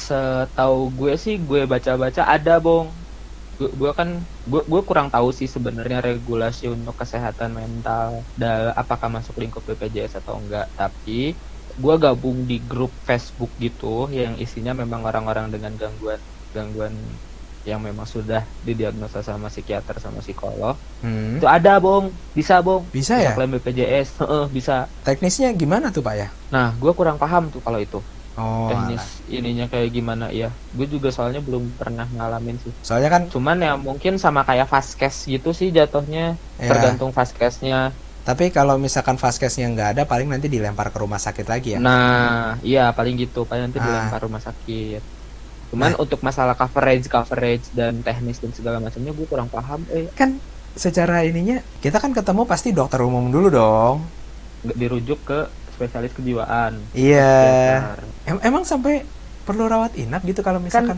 Setahu 0.06 0.78
gue 0.98 1.12
sih 1.24 1.36
gue 1.48 1.60
baca-baca 1.72 2.22
ada 2.34 2.52
bong. 2.66 2.88
Gue, 3.60 3.70
gue 3.80 3.92
kan 4.00 4.10
gue, 4.52 4.62
gue 4.72 4.82
kurang 4.90 5.08
tahu 5.14 5.28
sih 5.40 5.48
sebenarnya 5.56 5.98
regulasi 6.08 6.64
untuk 6.76 6.96
kesehatan 7.02 7.52
mental 7.60 8.10
da, 8.42 8.48
apakah 8.82 9.10
masuk 9.16 9.36
lingkup 9.42 9.64
BPJS 9.68 10.14
atau 10.22 10.36
enggak. 10.42 10.66
Tapi 10.80 11.12
gue 11.84 11.94
gabung 12.04 12.38
di 12.50 12.56
grup 12.72 12.92
Facebook 13.10 13.52
gitu 13.66 13.86
yang 14.20 14.34
isinya 14.44 14.72
memang 14.82 15.02
orang-orang 15.10 15.48
dengan 15.54 15.74
gangguan 15.82 16.22
gangguan 16.56 16.96
yang 17.70 17.80
memang 17.88 18.08
sudah 18.16 18.42
didiagnosa 18.68 19.20
sama 19.30 19.48
psikiater 19.54 19.96
sama 20.04 20.20
psikolog. 20.26 20.76
Hmm. 21.02 21.38
itu 21.38 21.48
ada 21.56 21.72
bong 21.84 22.06
bisa 22.38 22.56
bong 22.66 22.84
bisa 22.96 23.16
ya? 23.22 23.34
klaim 23.36 23.50
BPJS 23.54 24.10
Heeh, 24.22 24.44
bisa. 24.58 24.74
Teknisnya 25.06 25.50
gimana 25.62 25.88
tuh 25.96 26.02
pak 26.08 26.16
ya? 26.22 26.28
Nah 26.54 26.68
gue 26.82 26.92
kurang 27.00 27.18
paham 27.22 27.44
tuh 27.54 27.62
kalau 27.66 27.80
itu. 27.86 27.98
Oh 28.36 28.68
teknis 28.70 29.04
alah. 29.04 29.06
ininya 29.38 29.66
kayak 29.72 29.90
gimana 29.98 30.26
ya 30.40 30.46
gue 30.78 30.86
juga 30.94 31.10
soalnya 31.16 31.42
belum 31.48 31.64
pernah 31.80 32.06
ngalamin 32.16 32.58
sih. 32.64 32.74
Soalnya 32.88 33.10
kan 33.16 33.24
cuman 33.34 33.58
ya 33.66 33.72
mungkin 33.88 34.14
sama 34.24 34.42
kayak 34.50 34.68
fast 34.74 34.92
gitu 35.34 35.50
sih 35.60 35.70
jatuhnya. 35.78 36.20
Ya, 36.58 36.68
tergantung 36.70 37.12
fast 37.18 37.34
case-nya 37.40 37.78
Tapi 38.28 38.46
kalau 38.58 38.76
misalkan 38.86 39.18
vaskesnya 39.24 39.66
nggak 39.74 39.90
ada, 39.94 40.04
paling 40.12 40.28
nanti 40.34 40.48
dilempar 40.56 40.88
ke 40.94 40.98
rumah 41.04 41.22
sakit 41.26 41.46
lagi 41.54 41.70
ya. 41.78 41.82
nah 41.84 42.58
iya 42.68 42.80
paling 42.98 43.14
gitu. 43.22 43.38
Paling 43.48 43.64
nanti 43.66 43.80
Ah. 43.80 43.86
dilempar 43.88 44.20
rumah 44.26 44.42
sakit 44.48 45.00
cuman 45.76 45.92
Nah. 45.92 46.00
untuk 46.04 46.20
masalah 46.28 46.56
coverage 46.62 47.06
coverage 47.12 47.66
dan 47.76 47.94
teknis 48.06 48.40
dan 48.44 48.52
segala 48.56 48.78
macamnya 48.80 49.12
gue 49.18 49.28
kurang 49.28 49.50
paham 49.52 49.82
eh 49.92 50.08
Kan 50.20 50.30
secara 50.76 51.24
ininya 51.30 51.56
kita 51.84 51.98
kan 52.04 52.12
ketemu 52.18 52.42
pasti 52.52 52.70
dokter 52.76 53.00
umum 53.08 53.26
dulu 53.32 53.48
dong. 53.52 53.98
dirujuk 54.80 55.20
ke 55.30 55.40
spesialis 55.76 56.14
kejiwaan 56.18 56.74
Iya. 56.96 57.22
Em- 58.30 58.44
emang 58.48 58.64
sampai 58.72 58.94
perlu 59.46 59.64
rawat 59.74 59.94
inap 60.02 60.22
gitu 60.30 60.42
kalau 60.48 60.60
misalkan 60.68 60.98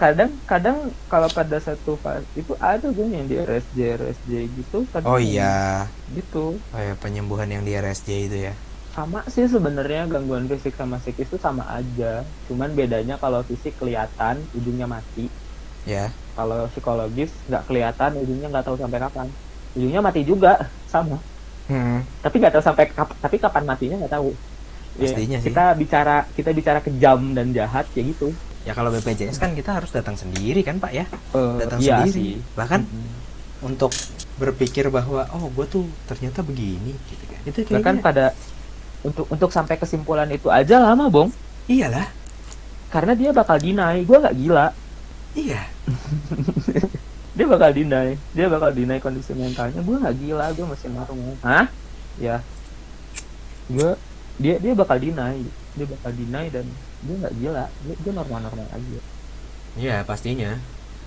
kadang 0.00 0.30
kadang 0.50 0.78
kalau 1.10 1.28
pada 1.38 1.56
satu 1.66 1.90
fase 2.04 2.28
itu 2.40 2.52
ada 2.70 2.86
gue 2.96 3.06
yang 3.16 3.26
di 3.30 3.34
RSJ 3.46 3.78
RSJ 4.00 4.32
gitu 4.58 4.76
kadang 4.94 5.14
Oh 5.14 5.18
iya. 5.18 5.44
gitu 6.16 6.38
Oh 6.74 6.80
ya, 6.86 6.92
penyembuhan 7.02 7.48
yang 7.54 7.62
di 7.68 7.72
RSJ 7.82 8.08
itu 8.26 8.36
ya. 8.46 8.52
Sama 8.98 9.18
sih 9.34 9.46
sebenarnya 9.54 10.00
gangguan 10.12 10.46
fisik 10.52 10.74
sama 10.80 10.96
psikis 11.02 11.28
itu 11.30 11.38
sama 11.46 11.64
aja 11.78 12.06
cuman 12.48 12.70
bedanya 12.78 13.14
kalau 13.22 13.40
fisik 13.50 13.72
kelihatan 13.80 14.36
ujungnya 14.56 14.86
mati 14.94 15.20
Ya. 15.86 16.12
kalau 16.36 16.58
psikologis 16.72 17.30
nggak 17.48 17.62
kelihatan 17.68 18.10
ujungnya 18.22 18.46
nggak 18.52 18.64
tahu 18.66 18.76
sampai 18.82 18.98
kapan 19.04 19.28
ujungnya 19.76 20.00
mati 20.06 20.20
juga 20.30 20.48
sama 20.92 21.16
Hmm. 21.68 22.00
tapi 22.24 22.34
nggak 22.40 22.52
tahu 22.54 22.64
sampai 22.68 22.84
kap- 22.96 23.18
tapi 23.24 23.36
kapan 23.44 23.64
matinya 23.70 23.96
nggak 24.00 24.14
tahu 24.18 24.30
Ya, 24.98 25.10
Pastinya 25.14 25.38
sih. 25.38 25.50
kita 25.50 25.62
bicara 25.82 26.12
kita 26.36 26.50
bicara 26.58 26.80
kejam 26.86 27.20
dan 27.36 27.46
jahat 27.58 27.86
ya 27.96 28.02
gitu 28.10 28.24
Ya 28.66 28.72
kalau 28.76 28.90
BPJS 28.92 29.38
kan 29.40 29.52
kita 29.58 29.70
harus 29.78 29.90
datang 29.94 30.16
sendiri 30.18 30.60
kan 30.66 30.76
Pak 30.82 30.92
ya. 30.92 31.04
Eh, 31.36 31.58
Datang 31.62 31.80
iya 31.82 31.94
sendiri. 32.04 32.14
sih 32.14 32.28
Bahkan 32.58 32.80
Mm-mm. 32.82 33.04
untuk 33.68 33.92
berpikir 34.38 34.86
bahwa 34.96 35.26
oh 35.34 35.46
gue 35.56 35.66
tuh 35.74 35.84
ternyata 36.06 36.40
begini 36.46 36.92
gitu 37.10 37.24
kan. 37.32 37.40
Itu 37.48 37.60
bahkan 37.72 37.96
kayaknya 37.96 38.02
pada 38.06 38.24
untuk 39.06 39.26
untuk 39.30 39.50
sampai 39.54 39.78
kesimpulan 39.78 40.26
itu 40.30 40.50
aja 40.50 40.82
lama 40.82 41.06
bong. 41.06 41.30
Iyalah. 41.68 42.08
karena 42.88 43.12
dia 43.12 43.30
bakal 43.36 43.60
deny. 43.60 44.00
Gue 44.08 44.16
nggak 44.16 44.36
gila. 44.40 44.72
Iya. 45.36 45.60
dia 47.36 47.46
bakal 47.46 47.70
deny. 47.76 48.16
Dia 48.32 48.46
bakal 48.48 48.72
deny 48.72 48.96
kondisi 48.96 49.36
mentalnya. 49.36 49.84
Gue 49.84 50.00
nggak 50.00 50.16
gila. 50.16 50.46
Gue 50.56 50.66
masih 50.72 50.88
marung. 50.88 51.20
Hah? 51.44 51.68
Ya. 52.16 52.40
Gue 53.68 53.92
dia 54.40 54.56
dia 54.56 54.72
bakal 54.72 54.96
deny. 54.96 55.44
Dia 55.76 55.84
bakal 55.84 56.10
deny 56.16 56.46
dan 56.48 56.64
dia 57.04 57.14
nggak 57.20 57.34
gila. 57.36 57.64
Dia, 57.84 57.94
dia 58.00 58.12
normal 58.16 58.38
normal 58.48 58.66
aja. 58.72 59.00
Iya 59.76 59.96
pastinya. 60.08 60.56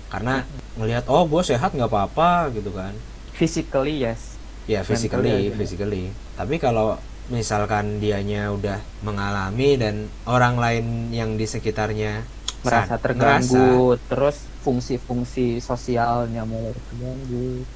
Karena 0.06 0.46
ngelihat 0.78 1.10
oh 1.10 1.26
gue 1.26 1.42
sehat 1.42 1.74
nggak 1.74 1.90
apa-apa 1.90 2.54
gitu 2.54 2.70
kan. 2.70 2.94
physically 3.34 4.06
yes. 4.06 4.38
Ya 4.70 4.86
Mentally 4.86 4.94
physically, 4.94 5.38
physically. 5.58 6.04
Tapi 6.38 6.62
kalau 6.62 6.94
misalkan 7.30 8.02
dianya 8.02 8.50
udah 8.50 8.78
mengalami 9.06 9.78
dan 9.78 10.10
orang 10.26 10.58
lain 10.58 10.86
yang 11.14 11.38
di 11.38 11.46
sekitarnya 11.46 12.22
merasa 12.62 12.98
terganggu 12.98 13.98
terus 14.10 14.46
fungsi-fungsi 14.62 15.58
sosialnya 15.58 16.46
mulai 16.46 16.74
terganggu 16.74 17.66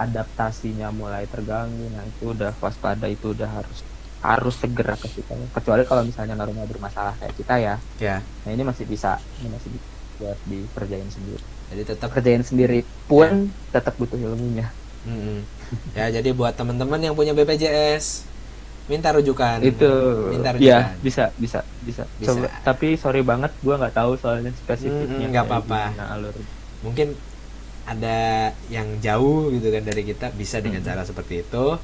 adaptasinya 0.00 0.88
mulai 0.92 1.28
terganggu 1.28 1.92
nah 1.92 2.04
itu 2.04 2.32
udah 2.32 2.52
waspada 2.60 3.04
itu 3.08 3.36
udah 3.36 3.48
harus 3.48 3.84
harus 4.20 4.52
segera 4.60 4.96
ke 5.00 5.08
psikolog 5.08 5.48
kecuali 5.48 5.82
kalau 5.88 6.04
misalnya 6.04 6.36
normal 6.36 6.68
bermasalah 6.68 7.16
kayak 7.16 7.34
kita 7.40 7.54
ya. 7.56 7.74
Merasa, 7.80 8.04
ya. 8.04 8.16
nah 8.20 8.50
ini 8.52 8.62
masih 8.68 8.84
bisa 8.84 9.16
ini 9.40 9.48
masih 9.48 9.68
bisa 9.72 9.88
buat 10.20 10.38
dikerjain 10.44 11.08
sendiri. 11.08 11.44
Jadi 11.72 11.82
tetap 11.88 12.08
kerjain 12.12 12.44
sendiri 12.44 12.84
pun 13.08 13.48
tetap 13.72 13.96
butuh 13.96 14.20
ilmunya. 14.20 14.68
Mm-mm. 15.08 15.40
Ya 15.96 16.12
jadi 16.12 16.36
buat 16.36 16.52
teman-teman 16.52 17.00
yang 17.00 17.16
punya 17.16 17.32
BPJS 17.32 18.28
minta 18.90 19.08
rujukan. 19.08 19.62
itu 19.62 19.90
minta 20.28 20.50
rujukan. 20.50 20.66
ya 20.66 20.78
bisa 20.98 21.30
bisa 21.38 21.62
bisa, 21.80 22.02
Bisa. 22.18 22.34
Coba- 22.34 22.50
tapi 22.60 22.98
sorry 22.98 23.22
banget 23.22 23.54
gua 23.60 23.78
nggak 23.78 23.94
tahu 23.94 24.18
soalnya 24.18 24.50
spesifiknya 24.52 25.06
Mm-mm, 25.16 25.30
nggak 25.30 25.46
kayak 25.46 25.62
apa-apa. 25.62 25.82
alur 26.10 26.34
Mungkin 26.80 27.14
ada 27.86 28.18
yang 28.68 28.98
jauh 28.98 29.48
gitu 29.48 29.68
kan 29.68 29.82
dari 29.82 30.02
kita 30.02 30.30
bisa 30.32 30.58
dengan 30.58 30.80
Mm-mm. 30.80 30.90
cara 30.90 31.02
seperti 31.02 31.40
itu. 31.40 31.78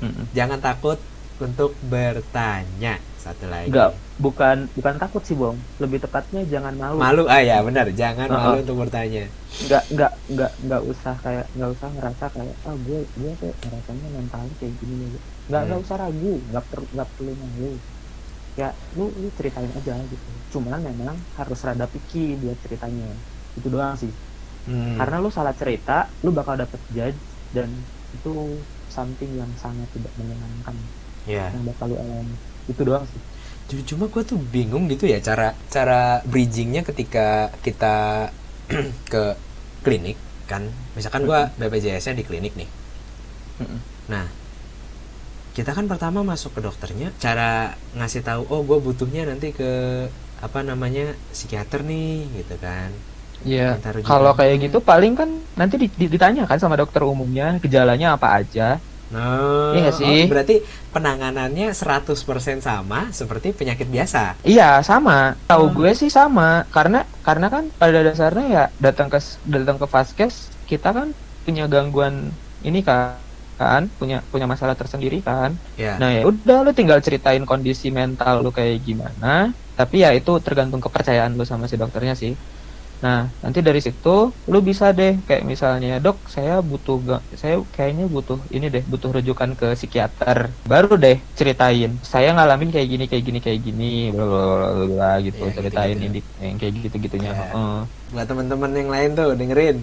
Mm-mm. 0.00 0.24
Jangan 0.30 0.60
takut 0.60 1.00
untuk 1.36 1.72
bertanya 1.82 2.94
satu 3.16 3.48
lagi 3.48 3.66
Enggak, 3.66 3.90
bukan 4.16 4.68
bukan 4.70 4.94
takut 4.96 5.22
sih, 5.22 5.32
Bong. 5.32 5.56
Lebih 5.76 5.98
tepatnya 5.98 6.44
jangan 6.44 6.74
malu. 6.74 6.98
malu 6.98 7.24
ah 7.26 7.40
ya 7.40 7.58
benar 7.60 7.88
jangan 7.90 8.28
Uh-uh. 8.28 8.38
malu 8.46 8.56
untuk 8.60 8.76
bertanya 8.78 9.24
Enggak 9.56 9.82
enggak 9.88 10.12
enggak 10.28 10.52
enggak 10.60 10.82
usah 10.84 11.14
kayak 11.18 11.46
enggak 11.52 11.70
usah 11.72 11.88
ngerasa 11.90 12.24
kayak 12.28 12.54
ah 12.62 12.76
gue 12.76 13.00
gue 13.02 13.32
kayak 13.38 13.56
ngerasanya 13.60 14.08
mental 14.12 14.42
kayak 14.54 14.72
gini 14.76 15.06
ya. 15.08 15.20
Enggak 15.46 15.62
enggak 15.64 15.78
Hmm. 15.78 15.86
usah 15.86 15.96
ragu, 16.02 16.26
enggak 16.48 16.64
perlu 16.70 16.86
enggak 16.92 17.08
perlu 17.14 17.30
malu. 17.42 17.64
Ya 18.60 18.66
lu 18.96 19.02
lu 19.22 19.26
ceritain 19.38 19.72
aja 19.78 19.92
gitu. 20.12 20.28
Cuman 20.52 20.78
memang 20.88 21.16
harus 21.38 21.58
rada 21.68 21.86
picky 21.94 22.18
dia 22.42 22.52
ceritanya. 22.64 23.04
Itu 23.58 23.68
doang 23.74 23.94
sih. 24.02 24.12
Hmm. 24.66 24.96
Karena 24.98 25.16
lu 25.24 25.28
salah 25.38 25.54
cerita, 25.60 25.92
lu 26.24 26.30
bakal 26.38 26.54
dapet 26.62 26.80
judge 26.96 27.20
dan 27.56 27.70
itu 28.16 28.28
something 28.96 29.30
yang 29.40 29.52
sangat 29.64 29.88
tidak 29.96 30.12
menyenangkan 30.20 30.76
ya 31.26 31.48
yang 31.52 31.64
bakal 31.70 31.86
lu 31.92 31.96
alami. 32.02 32.34
Itu 32.70 32.82
doang 32.88 33.04
sih. 33.12 33.22
Cu- 33.68 33.84
cuma 33.88 34.04
gue 34.12 34.22
tuh 34.28 34.36
bingung 34.40 34.84
gitu 34.92 35.08
ya 35.08 35.18
cara 35.24 35.56
cara 35.72 36.20
bridgingnya 36.28 36.84
ketika 36.84 37.48
kita 37.64 37.94
ke 39.12 39.22
klinik 39.84 40.16
kan 40.44 40.68
misalkan 40.96 41.24
gue 41.24 41.40
BPJS 41.56 42.04
nya 42.12 42.14
di 42.20 42.24
klinik 42.28 42.52
nih 42.60 42.68
nah 44.08 44.24
kita 45.54 45.70
kan 45.70 45.86
pertama 45.86 46.20
masuk 46.20 46.58
ke 46.58 46.60
dokternya 46.60 47.14
cara 47.16 47.72
ngasih 47.94 48.26
tahu 48.26 48.42
oh 48.50 48.60
gue 48.60 48.78
butuhnya 48.82 49.22
nanti 49.24 49.54
ke 49.54 49.70
apa 50.42 50.60
namanya 50.60 51.14
psikiater 51.30 51.80
nih 51.82 52.26
gitu 52.42 52.56
kan 52.60 52.90
Iya. 53.44 53.76
Rujukan. 53.76 54.08
Kalau 54.08 54.32
kayak 54.32 54.56
gitu 54.56 54.80
paling 54.80 55.12
kan 55.12 55.28
nanti 55.52 55.76
di- 55.76 55.92
di- 55.92 56.08
ditanya 56.08 56.48
kan 56.48 56.56
sama 56.56 56.80
dokter 56.80 57.04
umumnya 57.04 57.60
gejalanya 57.60 58.16
apa 58.16 58.40
aja. 58.40 58.80
nah 59.12 59.76
Iya 59.76 59.92
sih? 59.92 60.24
oh, 60.24 60.32
berarti 60.32 60.64
penanganannya 60.88 61.76
100% 61.76 62.64
sama 62.64 63.12
seperti 63.12 63.52
penyakit 63.52 63.84
biasa 63.86 64.40
Iya 64.42 64.80
sama. 64.80 65.36
Tahu 65.44 65.64
Hmm. 65.70 65.76
gue 65.76 65.92
sih 65.92 66.08
sama. 66.08 66.64
Karena 66.72 67.04
karena 67.20 67.52
kan 67.52 67.68
pada 67.76 68.00
dasarnya 68.00 68.46
ya 68.48 68.64
datang 68.80 69.12
ke 69.12 69.20
datang 69.44 69.76
ke 69.76 69.86
vaskes 69.86 70.48
kita 70.64 70.96
kan 70.96 71.12
punya 71.44 71.68
gangguan 71.68 72.32
ini 72.64 72.80
kan 72.80 73.20
kan 73.60 73.82
punya 73.98 74.16
punya 74.32 74.46
masalah 74.52 74.74
tersendiri 74.80 75.16
kan. 75.28 75.50
ya 75.76 75.98
Nah 76.00 76.08
ya 76.16 76.20
udah 76.30 76.56
lu 76.64 76.70
tinggal 76.78 76.98
ceritain 77.06 77.44
kondisi 77.50 77.86
mental 77.98 78.34
lu 78.44 78.50
kayak 78.58 78.76
gimana. 78.88 79.26
Tapi 79.78 79.96
ya 80.04 80.08
itu 80.18 80.30
tergantung 80.46 80.80
kepercayaan 80.84 81.32
lu 81.38 81.44
sama 81.50 81.64
si 81.70 81.76
dokternya 81.82 82.14
sih. 82.22 82.32
Nah 83.04 83.18
nanti 83.42 83.58
dari 83.68 83.80
situ 83.86 84.08
lu 84.52 84.58
bisa 84.68 84.84
deh 84.98 85.12
kayak 85.26 85.42
misalnya 85.52 85.88
dok 86.04 86.16
saya 86.34 86.52
butuh 86.70 86.96
saya 87.42 87.54
kayaknya 87.74 88.04
butuh 88.14 88.38
ini 88.54 88.66
deh 88.74 88.82
butuh 88.92 89.10
rujukan 89.16 89.50
ke 89.60 89.66
psikiater. 89.78 90.38
Baru 90.70 90.92
deh 91.04 91.16
ceritain 91.38 91.90
saya 92.12 92.28
ngalamin 92.36 92.68
kayak 92.74 92.88
gini 92.92 93.04
kayak 93.10 93.24
gini 93.28 93.38
kayak 93.44 93.60
gini 93.66 93.84
bla 94.14 94.24
bla 94.30 94.40
bla 94.50 94.68
bla, 94.76 94.84
bla, 94.92 95.06
gitu 95.26 95.42
Iya, 95.42 95.54
ceritain 95.56 95.98
gitu-gitu. 95.98 96.06
ini 96.06 96.18
yang 96.48 96.56
kayak 96.60 96.72
gitu 96.86 96.96
gitunya. 97.04 97.30
Iya. 97.34 97.54
buat 98.12 98.26
teman-teman 98.30 98.72
yang 98.80 98.90
lain 98.94 99.10
tuh 99.18 99.28
dengerin 99.40 99.76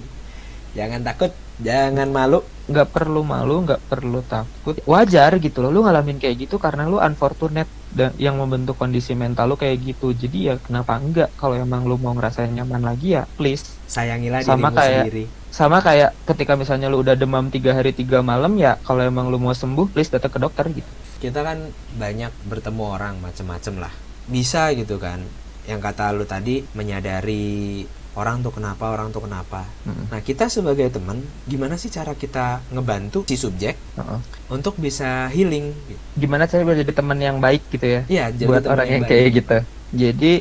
jangan 0.74 1.02
takut 1.02 1.32
jangan 1.60 2.10
malu. 2.10 2.40
Nggak 2.72 2.90
perlu 2.90 3.22
malu 3.22 3.68
nggak 3.68 3.82
perlu 3.86 4.24
takut. 4.24 4.80
Wajar 4.88 5.36
gitu 5.38 5.60
loh 5.60 5.70
lu 5.70 5.84
ngalamin 5.84 6.18
kayak 6.18 6.48
gitu 6.48 6.56
karena 6.56 6.88
lu 6.88 6.98
unfortunate 6.98 7.68
dan 7.92 8.16
yang 8.16 8.40
membentuk 8.40 8.80
kondisi 8.80 9.12
mental 9.12 9.52
lu 9.52 9.56
kayak 9.56 9.78
gitu. 9.84 10.16
Jadi 10.16 10.48
ya 10.48 10.56
kenapa 10.56 10.96
enggak? 10.96 11.36
Kalau 11.36 11.54
emang 11.54 11.84
lu 11.84 12.00
mau 12.00 12.16
ngerasain 12.16 12.48
nyaman 12.50 12.82
lagi 12.82 13.14
ya 13.14 13.28
please. 13.36 13.84
Sayangilah 13.86 14.40
Sama 14.42 14.72
dirimu 14.72 14.78
kayak- 14.80 15.06
sendiri. 15.06 15.26
sama 15.52 15.78
kayak 15.84 16.16
ketika 16.24 16.56
misalnya 16.56 16.88
lu 16.88 17.04
udah 17.04 17.12
demam 17.12 17.52
tiga 17.52 17.76
hari 17.76 17.92
tiga 17.92 18.24
malam 18.24 18.56
ya 18.56 18.80
kalau 18.88 19.04
emang 19.04 19.28
lu 19.28 19.36
mau 19.36 19.52
sembuh 19.52 19.92
please 19.92 20.08
datang 20.08 20.32
ke 20.32 20.40
dokter 20.40 20.64
gitu. 20.72 20.88
Kita 21.20 21.44
kan 21.44 21.60
banyak 21.92 22.32
bertemu 22.48 22.84
orang 22.88 23.20
macem-macem 23.20 23.76
lah. 23.78 23.92
Bisa 24.26 24.72
gitu 24.72 24.96
kan. 24.96 25.20
Yang 25.68 25.80
kata 25.84 26.16
lu 26.16 26.24
tadi 26.24 26.64
menyadari 26.74 27.84
orang 28.12 28.44
tuh 28.44 28.52
kenapa 28.52 28.92
orang 28.92 29.08
tuh 29.16 29.24
kenapa. 29.24 29.64
Mm-mm. 29.88 30.12
nah 30.12 30.20
kita 30.20 30.52
sebagai 30.52 30.92
teman 30.92 31.24
gimana 31.48 31.80
sih 31.80 31.88
cara 31.88 32.12
kita 32.12 32.60
ngebantu 32.72 33.24
si 33.32 33.40
subjek 33.40 33.76
Heeh. 33.96 34.20
untuk 34.52 34.76
bisa 34.78 35.32
healing? 35.32 35.72
Gimana 36.20 36.44
cara 36.48 36.68
jadi 36.76 36.92
teman 36.92 37.18
yang 37.20 37.40
baik 37.40 37.64
gitu 37.72 37.88
ya? 37.88 38.02
Iya, 38.12 38.26
jadi 38.36 38.50
buat 38.52 38.66
orang 38.68 38.88
yang 38.88 39.04
baik. 39.08 39.12
kayak 39.12 39.30
gitu. 39.32 39.58
Jadi 39.96 40.32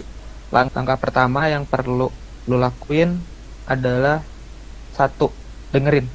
lang- 0.51 0.73
langkah 0.75 0.99
pertama 0.99 1.47
yang 1.47 1.63
perlu 1.63 2.11
lu 2.51 2.57
lakuin 2.59 3.15
adalah 3.71 4.19
satu 4.91 5.31
dengerin 5.71 6.11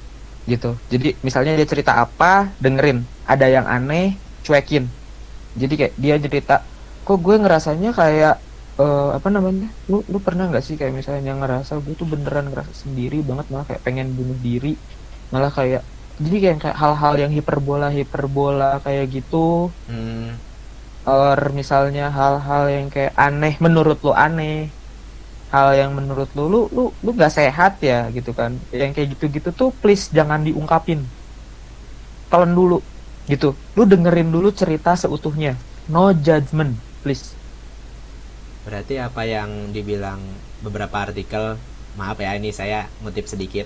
gitu. 0.45 0.75
Jadi 0.91 1.15
misalnya 1.23 1.55
dia 1.55 1.67
cerita 1.67 1.95
apa 1.95 2.51
dengerin. 2.59 3.07
Ada 3.25 3.47
yang 3.47 3.65
aneh 3.65 4.19
cuekin. 4.43 4.85
Jadi 5.55 5.73
kayak 5.79 5.93
dia 5.95 6.15
cerita 6.19 6.55
kok 7.05 7.17
gue 7.21 7.35
ngerasanya 7.39 7.95
kayak 7.95 8.44
eh, 8.79 8.99
apa 9.17 9.27
namanya? 9.35 9.65
Lu 9.89 9.95
lu 10.11 10.17
pernah 10.25 10.43
nggak 10.49 10.63
sih 10.67 10.75
kayak 10.79 10.93
misalnya 10.99 11.31
ngerasa 11.39 11.71
gue 11.85 11.93
tuh 12.01 12.07
beneran 12.13 12.45
ngerasa 12.49 12.73
sendiri 12.83 13.15
banget 13.29 13.45
malah 13.51 13.65
kayak 13.69 13.83
pengen 13.87 14.07
bunuh 14.17 14.37
diri. 14.47 14.67
Malah 15.33 15.51
kayak 15.57 15.81
jadi 16.23 16.35
kayak 16.43 16.57
kayak 16.63 16.77
hal-hal 16.81 17.13
yang 17.23 17.31
hiperbola 17.37 17.85
hiperbola 17.97 18.65
kayak 18.85 19.05
gitu. 19.15 19.35
Hmm, 19.87 20.15
or 21.09 21.39
misalnya 21.59 22.01
hal-hal 22.17 22.63
yang 22.75 22.87
kayak 22.93 23.13
aneh 23.25 23.53
menurut 23.65 23.97
lu 24.05 24.11
aneh. 24.25 24.53
Hal 25.53 25.67
yang 25.79 25.91
menurut 25.97 26.29
lu 26.37 26.43
lu 26.53 26.57
lu 26.75 26.81
lu 27.05 27.09
nggak 27.17 27.33
sehat 27.39 27.71
ya 27.89 27.95
gitu 28.15 28.29
kan. 28.39 28.51
Yang 28.81 28.91
kayak 28.95 29.07
gitu-gitu 29.13 29.49
tuh 29.59 29.69
please 29.81 30.05
jangan 30.17 30.41
diungkapin. 30.47 30.99
Telan 32.29 32.51
dulu 32.57 32.75
gitu. 33.31 33.45
Lu 33.77 33.83
dengerin 33.91 34.29
dulu 34.35 34.49
cerita 34.59 34.89
seutuhnya. 35.01 35.49
No 35.93 36.09
judgment 36.25 36.81
please 37.01 37.34
berarti 38.65 38.93
apa 39.07 39.21
yang 39.33 39.51
dibilang 39.75 40.21
beberapa 40.65 40.97
artikel 41.05 41.43
maaf 41.99 42.17
ya 42.25 42.29
ini 42.39 42.49
saya 42.59 42.75
ngutip 43.01 43.25
sedikit 43.33 43.65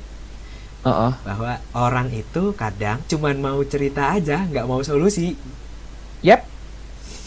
Heeh. 0.84 1.14
bahwa 1.28 1.50
orang 1.86 2.08
itu 2.20 2.40
kadang 2.62 2.98
cuman 3.12 3.36
mau 3.46 3.60
cerita 3.74 4.02
aja 4.16 4.34
nggak 4.50 4.66
mau 4.72 4.82
solusi 4.90 5.22
Yep. 6.28 6.42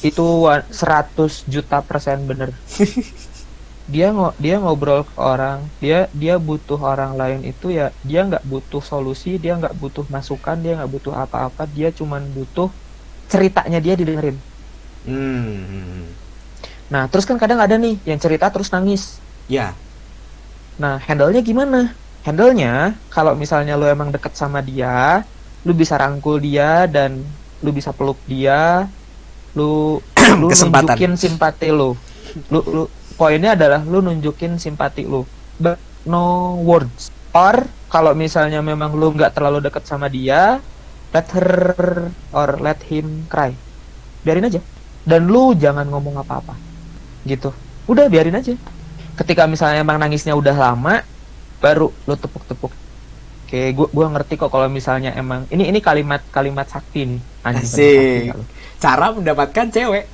Itu 0.08 0.22
wa- 0.46 0.66
100 0.80 1.32
juta 1.54 1.76
persen 1.88 2.18
bener. 2.30 2.50
dia 3.92 4.04
ngo 4.14 4.24
dia 4.44 4.54
ngobrol 4.62 5.00
ke 5.08 5.14
orang, 5.30 5.58
dia 5.82 5.96
dia 6.22 6.34
butuh 6.46 6.78
orang 6.90 7.12
lain 7.20 7.40
itu 7.50 7.66
ya 7.78 7.84
dia 8.08 8.18
nggak 8.28 8.44
butuh 8.52 8.82
solusi, 8.90 9.28
dia 9.42 9.52
nggak 9.60 9.74
butuh 9.82 10.04
masukan, 10.14 10.56
dia 10.62 10.70
nggak 10.76 10.90
butuh 10.94 11.14
apa-apa, 11.22 11.62
dia 11.76 11.88
cuman 11.98 12.22
butuh 12.36 12.68
ceritanya 13.32 13.78
dia 13.84 13.94
didengerin. 14.00 14.36
hmm, 15.04 16.21
Nah, 16.92 17.08
terus 17.08 17.24
kan 17.24 17.40
kadang 17.40 17.56
ada 17.56 17.80
nih 17.80 17.96
yang 18.04 18.20
cerita 18.20 18.52
terus 18.52 18.68
nangis. 18.68 19.16
ya 19.48 19.72
Nah, 20.76 21.00
handle-nya 21.00 21.40
gimana? 21.40 21.96
Handle-nya 22.20 23.00
kalau 23.08 23.32
misalnya 23.32 23.80
lu 23.80 23.88
emang 23.88 24.12
deket 24.12 24.36
sama 24.36 24.60
dia, 24.60 25.24
lu 25.64 25.72
bisa 25.72 25.96
rangkul 25.96 26.36
dia 26.36 26.84
dan 26.84 27.24
lu 27.64 27.70
bisa 27.72 27.96
peluk 27.96 28.20
dia, 28.28 28.92
lu 29.56 30.04
lu 30.40 30.46
Kesempatan. 30.52 30.96
nunjukin 30.96 31.12
simpati 31.16 31.72
lu. 31.72 31.96
Lu 32.52 32.60
lu 32.68 32.82
poinnya 33.16 33.56
adalah 33.56 33.80
lu 33.84 34.04
nunjukin 34.04 34.60
simpati 34.60 35.08
lu. 35.08 35.24
But 35.56 35.80
no 36.04 36.56
words. 36.60 37.08
Or 37.32 37.64
kalau 37.88 38.12
misalnya 38.12 38.60
memang 38.60 38.92
lu 38.92 39.16
nggak 39.16 39.32
terlalu 39.32 39.64
deket 39.64 39.88
sama 39.88 40.12
dia, 40.12 40.60
let 41.12 41.28
her 41.32 42.12
or 42.36 42.60
let 42.60 42.80
him 42.88 43.24
cry. 43.32 43.56
Biarin 44.24 44.48
aja. 44.48 44.60
Dan 45.02 45.28
lu 45.28 45.56
jangan 45.56 45.88
ngomong 45.88 46.20
apa-apa. 46.20 46.71
Gitu. 47.22 47.50
Udah 47.86 48.06
biarin 48.06 48.38
aja 48.38 48.54
ketika 49.12 49.44
misalnya 49.44 49.84
emang 49.84 50.00
nangisnya 50.00 50.32
udah 50.32 50.56
lama 50.56 51.04
baru 51.60 51.92
lo 52.08 52.14
tepuk-tepuk 52.16 52.72
Oke, 53.52 53.68
gua 53.76 53.84
gua 53.92 54.06
ngerti 54.16 54.40
kok 54.40 54.48
kalau 54.48 54.64
misalnya 54.72 55.12
emang 55.12 55.44
ini 55.52 55.68
ini 55.68 55.84
kalimat 55.84 56.24
kalimat 56.32 56.64
sakti 56.64 57.04
nih. 57.04 57.20
Anjing, 57.44 57.68
Asik. 57.68 58.32
sakti 58.32 58.62
cara 58.80 59.06
mendapatkan 59.12 59.66
cewek 59.68 60.08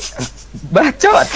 Bacot. 0.74 1.28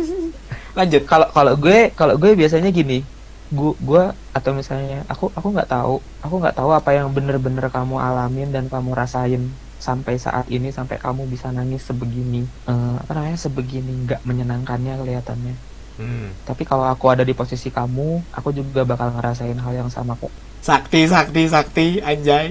lanjut 0.78 1.02
Kalau 1.06 1.30
kalau 1.30 1.54
gue 1.54 1.94
kalau 1.94 2.18
gue 2.18 2.34
biasanya 2.34 2.74
gini. 2.74 3.06
Gua 3.54 3.78
gua 3.78 4.02
atau 4.34 4.50
misalnya 4.50 5.06
aku 5.06 5.30
aku 5.30 5.54
nggak 5.54 5.70
tahu, 5.70 6.02
aku 6.18 6.34
nggak 6.42 6.58
tahu 6.58 6.70
apa 6.74 6.90
yang 6.90 7.06
bener-bener 7.14 7.70
kamu 7.70 7.94
alamin 8.02 8.50
dan 8.50 8.66
kamu 8.66 8.98
rasain 8.98 9.54
sampai 9.84 10.16
saat 10.16 10.48
ini 10.48 10.72
sampai 10.72 10.96
kamu 10.96 11.28
bisa 11.28 11.52
nangis 11.52 11.84
sebegini 11.84 12.40
eh, 12.64 12.94
apa 12.96 13.12
namanya 13.12 13.36
sebegini 13.36 14.08
nggak 14.08 14.24
menyenangkannya 14.24 14.96
kelihatannya. 14.96 15.56
Hmm. 15.94 16.34
tapi 16.42 16.66
kalau 16.66 16.90
aku 16.90 17.06
ada 17.06 17.22
di 17.22 17.30
posisi 17.30 17.70
kamu 17.70 18.34
aku 18.34 18.50
juga 18.50 18.82
bakal 18.82 19.14
ngerasain 19.14 19.54
hal 19.54 19.72
yang 19.76 19.86
sama 19.86 20.18
kok. 20.18 20.32
Sakti 20.58 21.06
sakti 21.06 21.46
sakti 21.46 21.86
anjay. 22.00 22.50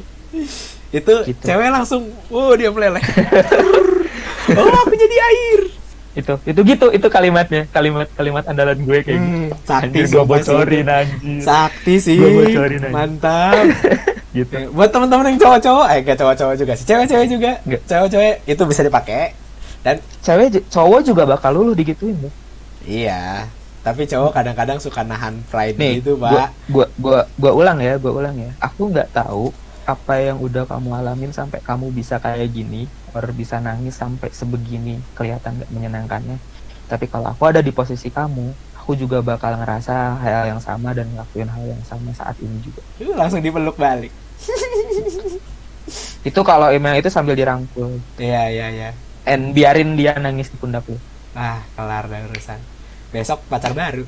Itu 0.93 1.25
Gitu. 1.25 1.43
cewek 1.43 1.67
langsung 1.67 2.07
wow 2.29 2.53
dia 2.53 2.69
meleleh. 2.69 3.01
Oh 4.43 4.67
aku 4.67 4.93
jadi 4.93 5.17
air. 5.23 5.61
Itu 6.13 6.33
itu 6.43 6.59
gitu 6.61 6.85
itu 6.91 7.07
kalimatnya 7.09 7.63
kalimat 7.67 8.07
kalimat 8.13 8.43
andalan 8.45 8.75
gue 8.77 8.99
kayak 9.01 9.17
gitu. 9.17 9.27
Hmm, 9.33 9.47
sakti 9.63 9.87
anjir 9.87 10.03
gue 10.05 10.13
sih. 10.13 10.27
bocorin 10.27 10.87
anjir. 10.87 11.39
Sakti 11.41 11.93
sih 11.97 12.15
Gua 12.15 12.29
bocorin 12.37 12.81
mantap 12.91 13.65
gitu. 14.33 14.73
Buat 14.73 14.89
teman-teman 14.89 15.33
yang 15.33 15.39
cowok-cowok 15.39 15.87
eh 15.93 15.99
gak 16.01 16.17
cowok-cowok 16.19 16.55
juga 16.57 16.73
sih. 16.73 16.85
Cewek-cewek 16.89 17.27
juga. 17.29 17.51
Cewek-cewek 17.85 18.33
itu 18.49 18.63
bisa 18.65 18.81
dipakai. 18.81 19.37
Dan 19.83 19.99
cewek 20.23 20.63
cowok 20.71 20.99
juga 21.03 21.23
bakal 21.27 21.59
luluh 21.59 21.75
digituin 21.75 22.15
loh 22.17 22.33
iya. 22.87 23.47
Tapi 23.83 24.07
cowok 24.07 24.31
kadang-kadang 24.31 24.79
suka 24.79 25.03
nahan 25.03 25.43
pride 25.51 25.75
nih 25.75 25.99
gitu 25.99 26.15
gua, 26.15 26.47
pak. 26.47 26.49
gua 26.71 26.85
gua 26.95 27.19
gua 27.35 27.51
ulang 27.51 27.83
ya 27.83 27.99
gua 27.99 28.23
ulang 28.23 28.35
ya. 28.39 28.51
Aku 28.63 28.87
nggak 28.87 29.11
tahu 29.11 29.51
apa 29.83 30.23
yang 30.23 30.39
udah 30.39 30.63
kamu 30.63 31.03
alamin 31.03 31.35
sampai 31.35 31.59
kamu 31.59 31.91
bisa 31.91 32.15
kayak 32.23 32.47
gini 32.55 32.87
or 33.11 33.27
bisa 33.35 33.59
nangis 33.59 33.99
sampai 33.99 34.31
sebegini 34.31 35.03
kelihatan 35.19 35.59
nggak 35.59 35.71
menyenangkannya. 35.75 36.39
Tapi 36.87 37.11
kalau 37.11 37.35
aku 37.35 37.51
ada 37.51 37.59
di 37.59 37.75
posisi 37.75 38.07
kamu 38.07 38.55
aku 38.79 38.95
juga 38.95 39.19
bakal 39.19 39.59
ngerasa 39.59 40.23
hal 40.23 40.47
yang 40.47 40.63
sama 40.63 40.95
dan 40.95 41.11
ngelakuin 41.11 41.51
hal 41.51 41.63
yang 41.67 41.83
sama 41.83 42.15
saat 42.15 42.39
ini 42.39 42.63
juga. 42.63 42.79
Itu 42.95 43.11
langsung 43.19 43.43
dipeluk 43.43 43.75
balik 43.75 44.22
itu 46.29 46.41
kalau 46.45 46.71
emang 46.71 46.95
itu 46.95 47.11
sambil 47.11 47.35
dirangkul 47.35 47.99
iya 48.19 48.47
iya 48.49 48.67
iya 48.71 48.89
and 49.27 49.51
biarin 49.51 49.99
dia 49.99 50.15
nangis 50.19 50.51
di 50.51 50.57
pundak 50.57 50.87
lu 50.87 50.97
ah 51.33 51.63
kelar 51.75 52.07
dah 52.07 52.19
urusan 52.29 52.59
besok 53.11 53.43
pacar 53.49 53.75
baru 53.75 54.05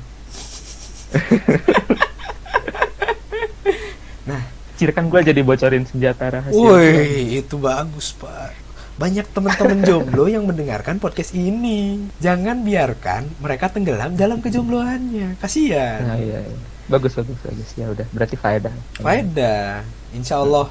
Ciri 4.76 4.92
kan 4.92 5.08
gue 5.08 5.20
jadi 5.24 5.40
bocorin 5.40 5.88
senjata 5.88 6.28
rahasia 6.28 6.52
Woi, 6.52 7.40
itu 7.40 7.56
bagus, 7.56 8.12
Pak. 8.12 8.52
Banyak 9.00 9.24
teman-teman 9.32 9.80
jomblo 9.88 10.28
yang 10.28 10.44
mendengarkan 10.44 11.00
podcast 11.00 11.32
ini. 11.32 12.04
Jangan 12.20 12.60
biarkan 12.60 13.40
mereka 13.40 13.72
tenggelam 13.72 14.20
dalam 14.20 14.44
kejombloannya. 14.44 15.40
Kasihan. 15.40 16.04
nah, 16.04 16.20
iya, 16.20 16.44
iya. 16.44 16.75
Bagus 16.86 17.12
bagus 17.18 17.38
bagus 17.42 17.70
ya 17.74 17.86
udah 17.90 18.06
berarti 18.14 18.36
faedah 18.38 18.74
Faedah. 18.98 19.82
Insya 20.14 20.40
Allah 20.40 20.70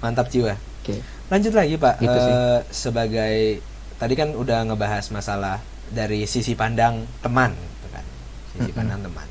mantap 0.00 0.30
jiwa. 0.30 0.54
oke 0.54 0.94
Lanjut 1.28 1.52
lagi, 1.52 1.76
Pak. 1.76 2.00
Gitu 2.00 2.18
sih. 2.24 2.32
Eh, 2.32 2.58
sebagai 2.72 3.60
tadi 4.00 4.14
kan 4.16 4.32
udah 4.32 4.64
ngebahas 4.64 5.12
masalah 5.12 5.60
dari 5.92 6.24
sisi 6.24 6.56
pandang 6.56 7.04
teman, 7.20 7.52
gitu 7.52 7.88
kan. 7.92 8.04
Sisi 8.56 8.72
Mm-mm. 8.72 8.78
pandang 8.80 9.00
teman. 9.04 9.28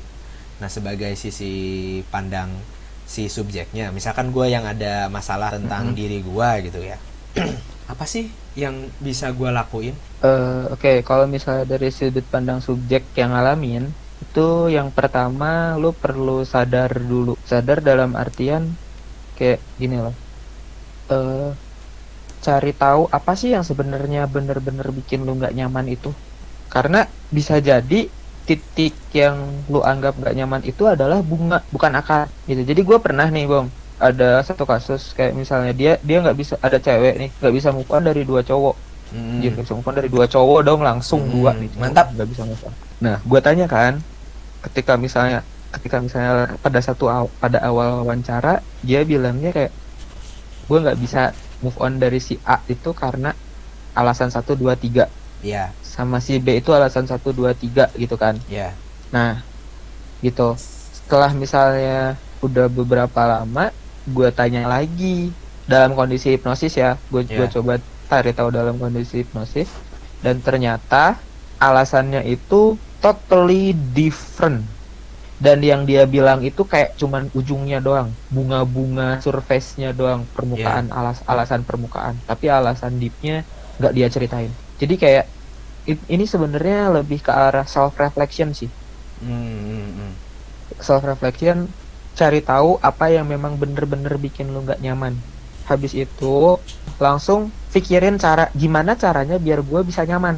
Nah, 0.62 0.68
sebagai 0.70 1.10
sisi 1.18 1.52
pandang 2.06 2.62
si 3.02 3.26
subjeknya, 3.26 3.90
misalkan 3.90 4.30
gue 4.30 4.46
yang 4.46 4.62
ada 4.62 5.10
masalah 5.10 5.50
tentang 5.58 5.90
Mm-mm. 5.90 5.98
diri 5.98 6.22
gue 6.22 6.50
gitu 6.70 6.80
ya. 6.86 6.98
Apa 7.92 8.06
sih 8.06 8.30
yang 8.54 8.94
bisa 9.02 9.34
gue 9.34 9.50
lakuin? 9.50 9.98
Eh, 10.22 10.64
Oke, 10.70 11.02
kalau 11.02 11.26
misalnya 11.26 11.66
dari 11.66 11.90
sudut 11.90 12.26
pandang 12.30 12.62
subjek 12.62 13.10
yang 13.18 13.34
ngalamin, 13.34 13.90
itu 14.18 14.46
yang 14.70 14.88
pertama 14.90 15.74
lu 15.80 15.90
perlu 15.94 16.42
sadar 16.44 16.90
dulu. 16.98 17.34
Sadar 17.42 17.78
dalam 17.80 18.14
artian 18.14 18.62
kayak 19.38 19.58
gini 19.76 19.96
loh. 19.98 20.14
Eh, 21.08 21.50
cari 22.38 22.72
tahu 22.72 23.10
apa 23.10 23.32
sih 23.34 23.50
yang 23.54 23.64
sebenarnya 23.66 24.26
bener-bener 24.30 24.86
bikin 24.94 25.26
lu 25.26 25.34
nggak 25.38 25.54
nyaman 25.54 25.86
itu. 25.90 26.10
Karena 26.68 27.00
bisa 27.30 27.58
jadi 27.58 28.00
titik 28.48 28.94
yang 29.12 29.36
lu 29.68 29.84
anggap 29.84 30.16
nggak 30.16 30.34
nyaman 30.36 30.62
itu 30.64 30.88
adalah 30.88 31.20
bunga, 31.20 31.60
bukan 31.68 31.92
akar. 32.00 32.26
Gitu. 32.48 32.64
Jadi 32.64 32.80
gue 32.80 32.98
pernah 33.00 33.28
nih, 33.28 33.44
Bang, 33.44 33.68
ada 33.98 34.40
satu 34.46 34.64
kasus 34.64 35.12
kayak 35.12 35.34
misalnya 35.34 35.72
dia 35.74 35.92
dia 36.00 36.22
nggak 36.22 36.38
bisa 36.38 36.54
ada 36.62 36.78
cewek 36.78 37.18
nih 37.18 37.30
nggak 37.34 37.54
bisa 37.54 37.68
move 37.74 37.90
on 37.90 38.06
dari 38.06 38.22
dua 38.22 38.42
cowok 38.46 38.76
Hmm. 39.08 39.40
Anjir, 39.40 39.56
bisa 39.56 39.72
move 39.72 39.88
on 39.88 39.96
dari 39.96 40.12
dua 40.12 40.28
cowok 40.28 40.60
dong 40.68 40.80
langsung 40.84 41.24
Hmm, 41.24 41.32
dua 41.32 41.50
nih. 41.56 41.72
mantap. 41.80 42.12
Nggak 42.12 42.28
bisa 42.28 42.44
move 42.44 42.60
on. 42.68 42.74
Nah, 43.04 43.16
gue 43.30 43.40
tanya 43.46 43.64
kan, 43.74 43.94
ketika 44.64 44.92
misalnya 45.04 45.38
ketika 45.74 45.96
misalnya 46.06 46.32
pada 46.64 46.80
satu 46.88 47.04
aw- 47.16 47.34
pada 47.42 47.58
awal 47.68 47.88
wawancara 48.00 48.48
dia 48.88 48.98
bilangnya 49.10 49.48
kayak 49.56 49.72
gue 50.68 50.78
nggak 50.82 50.98
bisa 51.04 51.18
move 51.62 51.78
on 51.84 51.92
dari 52.02 52.18
si 52.28 52.34
A 52.52 52.54
itu 52.72 52.88
karena 53.02 53.28
alasan 53.98 54.30
satu 54.36 54.52
dua 54.60 54.74
tiga 54.82 55.02
Iya, 55.42 55.78
sama 55.96 56.18
si 56.26 56.32
B 56.44 56.48
itu 56.60 56.70
alasan 56.78 57.06
satu 57.12 57.28
dua 57.38 57.52
tiga 57.62 57.82
gitu 58.02 58.14
kan. 58.24 58.36
iya. 58.46 58.82
Nah, 59.14 59.30
gitu. 60.24 60.42
Setelah 60.98 61.30
misalnya 61.42 61.90
udah 62.44 62.64
beberapa 62.78 63.20
lama, 63.32 63.60
gue 64.14 64.28
tanya 64.38 64.60
lagi 64.72 65.06
dalam 65.72 65.90
kondisi 65.98 66.26
hipnosis 66.34 66.72
ya, 66.82 66.88
gue 67.12 67.22
Iya. 67.28 67.38
coba 67.54 67.72
cari 68.10 68.30
tahu 68.36 68.48
dalam 68.58 68.74
kondisi 68.82 69.14
hipnosis, 69.22 69.68
dan 70.24 70.36
ternyata 70.46 70.96
alasannya 71.64 72.20
itu 72.32 72.54
totally 73.02 73.72
different. 73.74 74.74
Dan 75.36 75.58
yang 75.70 75.82
dia 75.90 76.02
bilang 76.06 76.40
itu 76.48 76.62
kayak 76.72 76.94
cuman 77.00 77.30
ujungnya 77.38 77.78
doang, 77.86 78.08
bunga-bunga 78.34 79.18
surface-nya 79.24 79.90
doang, 79.98 80.20
permukaan 80.36 80.86
alas 80.94 81.18
alasan 81.32 81.62
permukaan, 81.68 82.22
tapi 82.28 82.46
alasan 82.50 82.94
deep-nya 83.02 83.44
nggak 83.78 83.92
dia 83.98 84.08
ceritain. 84.14 84.52
Jadi 84.80 84.94
kayak 85.02 85.24
i- 85.90 86.06
ini 86.14 86.24
sebenarnya 86.28 86.78
lebih 87.02 87.18
ke 87.26 87.32
arah 87.32 87.66
self 87.68 87.94
reflection 88.02 88.50
sih. 88.60 88.70
Hmm, 89.20 89.28
hmm, 89.68 89.94
hmm. 89.98 90.12
self 90.86 91.02
reflection 91.10 91.56
cari 92.18 92.40
tahu 92.50 92.68
apa 92.88 93.04
yang 93.14 93.26
memang 93.32 93.52
bener-bener 93.62 94.14
bikin 94.24 94.46
lu 94.54 94.58
nggak 94.66 94.80
nyaman. 94.84 95.14
Habis 95.68 95.92
itu 96.02 96.24
langsung 97.04 97.40
pikirin 97.72 98.16
cara 98.24 98.42
gimana 98.62 98.92
caranya 99.02 99.36
biar 99.44 99.60
gue 99.68 99.80
bisa 99.88 100.02
nyaman 100.10 100.36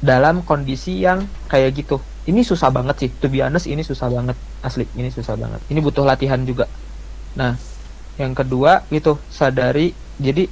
dalam 0.00 0.44
kondisi 0.44 1.00
yang 1.02 1.24
kayak 1.48 1.72
gitu. 1.76 1.96
Ini 2.26 2.42
susah 2.42 2.74
banget 2.74 3.06
sih. 3.06 3.10
To 3.22 3.30
be 3.30 3.40
honest 3.40 3.70
ini 3.70 3.86
susah 3.86 4.10
banget. 4.10 4.36
Asli 4.60 4.84
ini 4.98 5.08
susah 5.08 5.38
banget. 5.38 5.62
Ini 5.70 5.78
butuh 5.78 6.02
latihan 6.02 6.42
juga. 6.42 6.66
Nah 7.38 7.54
yang 8.18 8.34
kedua 8.34 8.84
gitu 8.90 9.20
sadari. 9.30 9.94
Jadi 10.16 10.48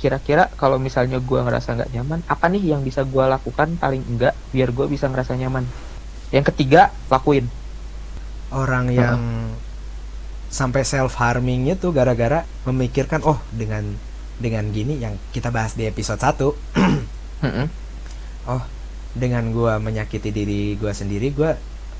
kira-kira 0.00 0.50
kalau 0.58 0.76
misalnya 0.76 1.16
gue 1.22 1.40
ngerasa 1.40 1.80
nggak 1.80 1.90
nyaman 1.96 2.20
apa 2.28 2.44
nih 2.50 2.76
yang 2.76 2.84
bisa 2.84 3.06
gue 3.08 3.24
lakukan 3.24 3.78
paling 3.80 4.04
enggak 4.04 4.36
biar 4.52 4.68
gue 4.74 4.86
bisa 4.90 5.06
ngerasa 5.08 5.38
nyaman? 5.38 5.64
Yang 6.34 6.50
ketiga 6.52 6.90
lakuin. 7.08 7.46
Orang 8.54 8.90
yang 8.90 9.50
sampai 10.54 10.86
self 10.86 11.18
harmingnya 11.18 11.74
tuh 11.74 11.90
gara-gara 11.90 12.46
memikirkan 12.62 13.26
oh 13.26 13.42
dengan 13.50 13.82
dengan 14.38 14.70
gini 14.70 15.02
yang 15.02 15.18
kita 15.34 15.50
bahas 15.50 15.74
di 15.74 15.86
episode 15.90 16.22
1 16.22 16.38
Mm-mm. 17.42 17.66
oh 18.54 18.62
dengan 19.14 19.46
gua 19.54 19.78
menyakiti 19.78 20.34
diri 20.34 20.74
gua 20.74 20.90
sendiri 20.90 21.30
gua 21.30 21.54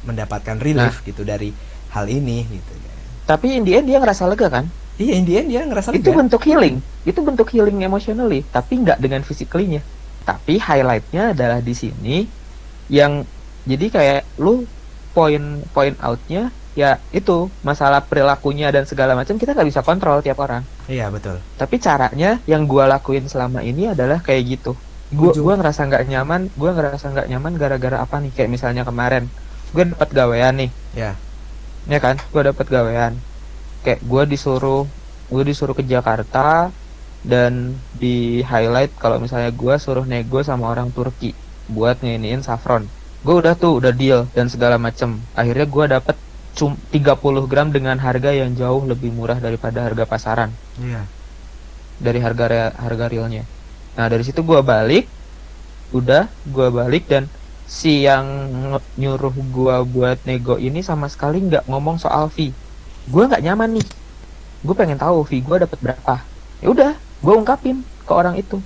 mendapatkan 0.04 0.60
relief 0.60 1.00
gitu 1.06 1.24
dari 1.24 1.54
hal 1.94 2.06
ini 2.10 2.44
gitu 2.44 2.72
kan. 2.74 2.98
Tapi 3.24 3.56
in 3.56 3.62
the 3.64 3.72
end 3.80 3.86
dia 3.88 3.98
ngerasa 4.02 4.28
lega 4.28 4.50
kan? 4.52 4.66
Iya, 5.00 5.12
in 5.16 5.24
the 5.24 5.34
end 5.40 5.48
dia 5.48 5.62
ngerasa 5.64 5.90
Itu 5.96 6.12
lega. 6.12 6.20
bentuk 6.26 6.42
healing. 6.44 6.76
Itu 7.08 7.20
bentuk 7.24 7.48
healing 7.50 7.82
emotionally, 7.82 8.44
tapi 8.52 8.84
nggak 8.84 9.00
dengan 9.00 9.24
physically-nya. 9.24 9.80
Tapi 10.28 10.60
highlightnya 10.60 11.32
adalah 11.32 11.58
di 11.64 11.72
sini 11.72 12.16
yang 12.92 13.24
jadi 13.64 13.86
kayak 13.88 14.20
lu 14.36 14.68
point 15.16 15.64
point 15.72 15.96
outnya 16.04 16.52
ya 16.74 16.98
itu 17.14 17.48
masalah 17.62 18.02
perilakunya 18.02 18.68
dan 18.74 18.84
segala 18.84 19.14
macam 19.14 19.38
kita 19.38 19.54
nggak 19.54 19.68
bisa 19.70 19.80
kontrol 19.80 20.20
tiap 20.20 20.42
orang. 20.42 20.66
Iya, 20.90 21.08
betul. 21.08 21.40
Tapi 21.56 21.78
caranya 21.80 22.42
yang 22.44 22.66
gua 22.68 22.90
lakuin 22.90 23.24
selama 23.30 23.62
ini 23.64 23.94
adalah 23.94 24.20
kayak 24.20 24.58
gitu. 24.58 24.76
Gua 25.12 25.30
Ujung. 25.30 25.44
gua 25.44 25.54
ngerasa 25.60 25.80
nggak 25.84 26.04
nyaman, 26.08 26.40
gua 26.56 26.70
ngerasa 26.72 27.06
nggak 27.12 27.28
nyaman 27.28 27.52
gara-gara 27.58 27.96
apa 28.00 28.16
nih? 28.20 28.32
Kayak 28.32 28.50
misalnya 28.50 28.82
kemarin 28.86 29.28
gue 29.74 29.84
dapat 29.90 30.08
gawean 30.14 30.54
nih, 30.54 30.70
Ya. 30.94 31.18
ya 31.84 31.98
kan 31.98 32.14
gue 32.30 32.42
dapat 32.46 32.62
gawean 32.70 33.18
kayak 33.82 34.00
gue 34.00 34.22
disuruh 34.30 34.86
gue 35.26 35.42
disuruh 35.42 35.74
ke 35.74 35.82
Jakarta 35.82 36.70
dan 37.20 37.74
di 37.92 38.38
highlight 38.40 38.94
kalau 38.96 39.18
misalnya 39.18 39.50
gue 39.50 39.74
suruh 39.76 40.06
nego 40.06 40.40
sama 40.40 40.70
orang 40.70 40.94
Turki 40.94 41.34
buat 41.66 41.98
nginiin 42.00 42.40
saffron 42.40 42.86
gue 43.20 43.34
udah 43.34 43.58
tuh 43.58 43.82
udah 43.82 43.90
deal 43.90 44.30
dan 44.30 44.46
segala 44.46 44.78
macem 44.78 45.18
akhirnya 45.34 45.66
gue 45.66 45.84
dapet 45.90 46.16
cum 46.54 46.78
30 46.88 47.50
gram 47.50 47.68
dengan 47.68 47.98
harga 47.98 48.30
yang 48.30 48.54
jauh 48.54 48.86
lebih 48.86 49.10
murah 49.10 49.42
daripada 49.42 49.82
harga 49.82 50.06
pasaran 50.06 50.54
Iya. 50.78 51.02
dari 51.98 52.22
harga 52.22 52.44
re- 52.46 52.74
harga 52.78 53.04
realnya 53.10 53.42
nah 53.94 54.06
dari 54.10 54.22
situ 54.26 54.42
gue 54.42 54.60
balik. 54.60 55.06
Udah 55.94 56.26
gue 56.48 56.68
balik 56.74 57.06
dan 57.06 57.30
si 57.64 58.04
yang 58.04 58.26
nyuruh 58.98 59.32
gue 59.32 59.76
buat 59.88 60.18
nego 60.28 60.60
ini 60.60 60.84
sama 60.84 61.08
sekali 61.08 61.40
nggak 61.40 61.70
ngomong 61.70 61.96
soal 62.02 62.28
fee. 62.28 62.52
Gue 63.08 63.24
nggak 63.24 63.42
nyaman 63.44 63.80
nih. 63.80 63.86
Gue 64.64 64.74
pengen 64.74 64.98
tahu 64.98 65.24
fee 65.24 65.44
gue 65.44 65.56
dapat 65.62 65.78
berapa. 65.80 66.14
Ya 66.60 66.68
udah 66.70 66.92
gue 66.98 67.34
ungkapin 67.34 67.82
ke 68.04 68.12
orang 68.12 68.36
itu. 68.36 68.60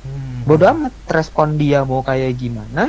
Hmm. 0.00 0.48
bodoh 0.48 0.64
amat 0.72 0.96
respon 1.12 1.60
dia 1.60 1.84
mau 1.84 2.00
kayak 2.00 2.32
gimana. 2.40 2.88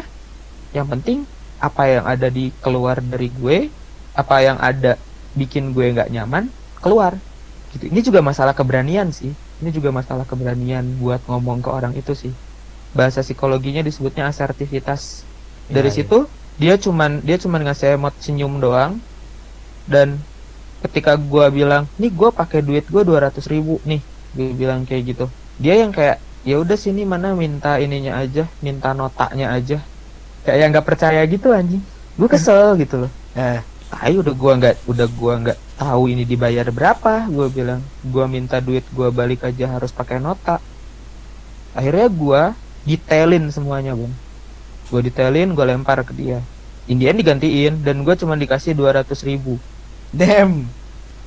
Yang 0.71 0.87
penting 0.95 1.19
apa 1.59 1.83
yang 1.91 2.05
ada 2.07 2.31
di 2.31 2.55
keluar 2.63 3.03
dari 3.03 3.27
gue 3.27 3.67
apa 4.15 4.35
yang 4.39 4.55
ada 4.63 4.95
bikin 5.35 5.75
gue 5.75 5.91
nggak 5.91 6.07
nyaman 6.07 6.47
keluar. 6.79 7.19
Gitu. 7.75 7.91
Ini 7.91 7.99
juga 7.99 8.23
masalah 8.23 8.55
keberanian 8.55 9.11
sih 9.11 9.35
ini 9.61 9.69
juga 9.77 9.89
masalah 9.99 10.25
keberanian 10.31 10.85
buat 11.01 11.21
ngomong 11.29 11.59
ke 11.65 11.69
orang 11.77 11.93
itu 12.01 12.13
sih. 12.23 12.33
Bahasa 12.97 13.21
psikologinya 13.25 13.81
disebutnya 13.87 14.23
asertivitas. 14.31 15.01
Dari 15.75 15.89
Iya, 15.89 15.95
iya. 15.95 15.97
situ 15.97 16.17
dia 16.61 16.75
cuman 16.85 17.11
dia 17.27 17.37
cuman 17.43 17.61
ngasih 17.65 17.87
emot 17.97 18.15
senyum 18.25 18.53
doang. 18.63 18.93
Dan 19.85 20.09
ketika 20.83 21.11
gua 21.31 21.45
bilang 21.57 21.83
nih 22.01 22.11
gua 22.19 22.29
pakai 22.39 22.61
duit 22.67 22.85
gua 22.93 23.03
200 23.09 23.45
ribu 23.53 23.81
nih 23.89 24.01
gue 24.35 24.45
bilang 24.61 24.81
kayak 24.87 25.03
gitu. 25.11 25.25
Dia 25.63 25.73
yang 25.81 25.91
kayak 25.97 26.17
ya 26.49 26.55
udah 26.63 26.77
sini 26.79 27.01
mana 27.05 27.27
minta 27.37 27.77
ininya 27.83 28.13
aja 28.23 28.41
minta 28.65 28.87
notanya 28.99 29.45
aja. 29.57 29.75
Kayak 30.45 30.65
nggak 30.73 30.87
percaya 30.89 31.21
gitu 31.33 31.47
anjing. 31.59 31.83
Gue 32.19 32.27
kesel 32.33 32.77
gitu 32.81 32.95
loh. 33.07 33.11
Eh 33.37 33.59
ayo 33.99 34.23
udah 34.23 34.35
gua 34.35 34.53
nggak 34.55 34.75
udah 34.87 35.07
gua 35.19 35.33
nggak 35.43 35.59
tahu 35.75 36.03
ini 36.07 36.23
dibayar 36.23 36.67
berapa 36.71 37.27
gue 37.27 37.47
bilang. 37.51 37.83
Gua 38.07 38.25
minta 38.31 38.63
duit 38.63 38.87
gua 38.95 39.11
balik 39.11 39.43
aja 39.43 39.67
harus 39.67 39.91
pakai 39.91 40.23
nota. 40.23 40.63
Akhirnya 41.75 42.07
gua 42.07 42.41
detailin 42.87 43.45
semuanya 43.53 43.93
bang 43.93 44.13
gua 44.89 44.99
detailin 45.03 45.51
gua 45.51 45.67
lempar 45.67 46.03
ke 46.07 46.15
dia. 46.15 46.39
Indian 46.87 47.15
digantiin 47.19 47.83
dan 47.83 48.03
gua 48.07 48.15
cuma 48.15 48.39
dikasih 48.39 48.75
200 48.75 49.07
ribu. 49.27 49.59
Damn! 50.11 50.67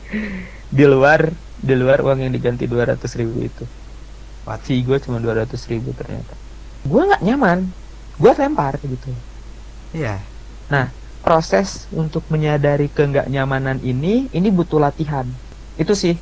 Di 0.76 0.84
luar 0.84 1.30
di 1.64 1.72
luar 1.72 2.04
uang 2.04 2.28
yang 2.28 2.32
diganti 2.34 2.68
200 2.68 3.00
ribu 3.16 3.40
itu. 3.40 3.64
Fee 4.44 4.84
gue 4.84 5.00
cuma 5.00 5.16
200 5.16 5.56
ribu 5.72 5.96
ternyata. 5.96 6.36
Gue 6.84 7.00
nggak 7.08 7.24
nyaman. 7.24 7.72
Gue 8.20 8.32
lempar 8.36 8.76
gitu. 8.84 9.08
Iya. 9.96 10.20
Nah 10.68 10.92
proses 11.24 11.88
untuk 11.90 12.22
menyadari 12.28 12.92
ke 12.92 13.00
nggak 13.00 13.32
nyamanan 13.32 13.80
ini 13.80 14.28
ini 14.30 14.48
butuh 14.52 14.76
latihan. 14.76 15.24
Itu 15.80 15.96
sih 15.96 16.20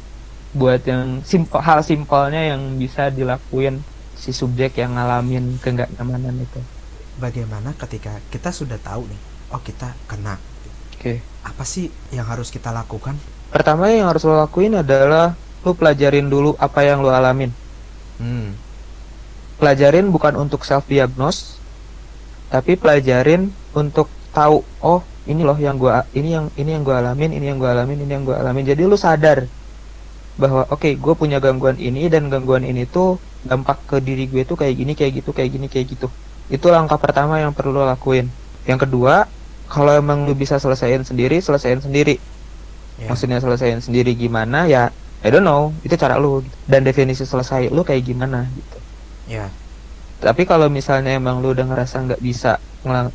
buat 0.55 0.87
yang 0.87 1.27
simpel 1.27 1.59
hal 1.59 1.83
simpelnya 1.83 2.55
yang 2.55 2.79
bisa 2.79 3.11
dilakuin 3.11 3.83
si 4.15 4.31
subjek 4.31 4.79
yang 4.79 4.95
ngalamin 4.95 5.59
ke 5.59 5.75
nggak 5.75 5.99
nyamanan 5.99 6.39
itu. 6.39 6.63
Bagaimana 7.19 7.75
ketika 7.75 8.23
kita 8.31 8.55
sudah 8.55 8.79
tahu 8.79 9.11
nih 9.11 9.21
oh 9.51 9.61
kita 9.61 9.91
kena? 10.07 10.39
Oke. 10.95 11.19
Apa 11.43 11.67
sih 11.67 11.91
yang 12.15 12.31
harus 12.31 12.55
kita 12.55 12.71
lakukan? 12.71 13.19
Pertama 13.51 13.91
yang 13.91 14.07
harus 14.07 14.23
lo 14.23 14.39
lakuin 14.39 14.79
adalah 14.79 15.35
lo 15.67 15.75
pelajarin 15.75 16.31
dulu 16.31 16.55
apa 16.57 16.87
yang 16.87 17.03
lo 17.03 17.11
alamin. 17.11 17.51
Hmm. 18.23 18.55
Pelajarin 19.59 20.09
bukan 20.15 20.39
untuk 20.39 20.63
self 20.63 20.87
diagnose 20.87 21.59
tapi 22.53 22.77
pelajarin 22.77 23.49
untuk 23.73 24.13
tahu 24.33 24.65
oh 24.83 25.01
ini 25.29 25.47
loh 25.47 25.55
yang 25.55 25.79
gua 25.79 26.03
ini 26.17 26.35
yang 26.35 26.47
ini 26.59 26.71
yang 26.75 26.83
gua 26.83 26.99
alamin 26.99 27.31
ini 27.31 27.47
yang 27.47 27.59
gua 27.63 27.71
alamin 27.77 27.99
ini 28.03 28.13
yang 28.13 28.25
gua 28.27 28.43
alamin. 28.43 28.65
Jadi 28.67 28.83
lu 28.83 28.99
sadar 28.99 29.47
bahwa 30.41 30.65
oke 30.73 30.97
gue 30.97 31.15
punya 31.15 31.39
gangguan 31.45 31.77
ini 31.77 32.09
dan 32.09 32.33
gangguan 32.33 32.65
ini 32.65 32.89
tuh 32.89 33.21
dampak 33.45 33.85
ke 33.85 33.97
diri 34.01 34.25
gue 34.31 34.49
tuh 34.49 34.57
kayak 34.57 34.75
gini 34.81 34.93
kayak 34.97 35.13
gitu 35.21 35.31
kayak 35.35 35.51
gini 35.53 35.67
kayak 35.69 35.87
gitu. 35.93 36.09
Itu 36.49 36.73
langkah 36.73 36.97
pertama 36.97 37.37
yang 37.37 37.53
perlu 37.53 37.77
lo 37.77 37.85
lakuin. 37.85 38.33
Yang 38.65 38.89
kedua 38.89 39.29
kalau 39.69 39.93
emang 39.93 40.25
lu 40.25 40.33
bisa 40.33 40.57
selesaiin 40.57 41.05
sendiri 41.05 41.41
selesaiin 41.41 41.85
sendiri. 41.85 42.17
Ya. 43.01 43.09
maksudnya 43.09 43.41
selesaiin 43.41 43.81
sendiri 43.81 44.13
gimana 44.13 44.69
ya 44.69 44.93
I 45.25 45.33
don't 45.33 45.45
know 45.45 45.73
itu 45.85 45.95
cara 46.01 46.17
lu. 46.17 46.41
Dan 46.65 46.83
definisi 46.89 47.29
selesai 47.29 47.69
lu 47.69 47.85
kayak 47.85 48.03
gimana 48.03 48.49
gitu. 48.49 48.79
Ya. 49.29 49.53
Tapi 50.23 50.49
kalau 50.49 50.73
misalnya 50.73 51.13
emang 51.13 51.45
lu 51.45 51.53
udah 51.53 51.67
ngerasa 51.67 52.09
nggak 52.09 52.23
bisa 52.25 52.57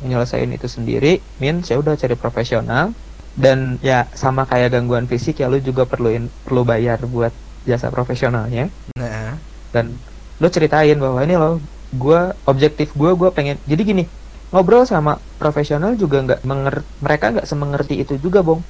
nyelesain 0.04 0.48
itu 0.48 0.66
sendiri, 0.66 1.20
min 1.38 1.60
ya 1.64 1.78
udah 1.78 1.94
cari 1.94 2.16
profesional. 2.16 2.96
Dan 3.38 3.78
ya 3.86 4.10
sama 4.18 4.50
kayak 4.50 4.74
gangguan 4.74 5.06
fisik 5.06 5.38
ya 5.38 5.46
lu 5.46 5.62
juga 5.62 5.86
perluin 5.86 6.26
perlu 6.42 6.66
bayar 6.66 6.98
buat 7.06 7.30
jasa 7.62 7.86
profesionalnya. 7.92 8.66
Nah. 8.98 9.38
Dan 9.70 9.94
lu 10.42 10.48
ceritain 10.50 10.98
bahwa 10.98 11.22
ini 11.22 11.38
loh 11.38 11.62
gua 11.94 12.34
objektif 12.50 12.90
gua 12.98 13.14
gua 13.14 13.30
pengen 13.30 13.58
jadi 13.66 13.82
gini 13.86 14.04
ngobrol 14.50 14.82
sama 14.88 15.22
profesional 15.38 15.94
juga 15.94 16.24
nggak 16.24 16.40
menger 16.42 16.82
mereka 17.04 17.24
nggak 17.36 17.46
semengerti 17.46 18.02
itu 18.02 18.18
juga 18.18 18.42
bong. 18.42 18.64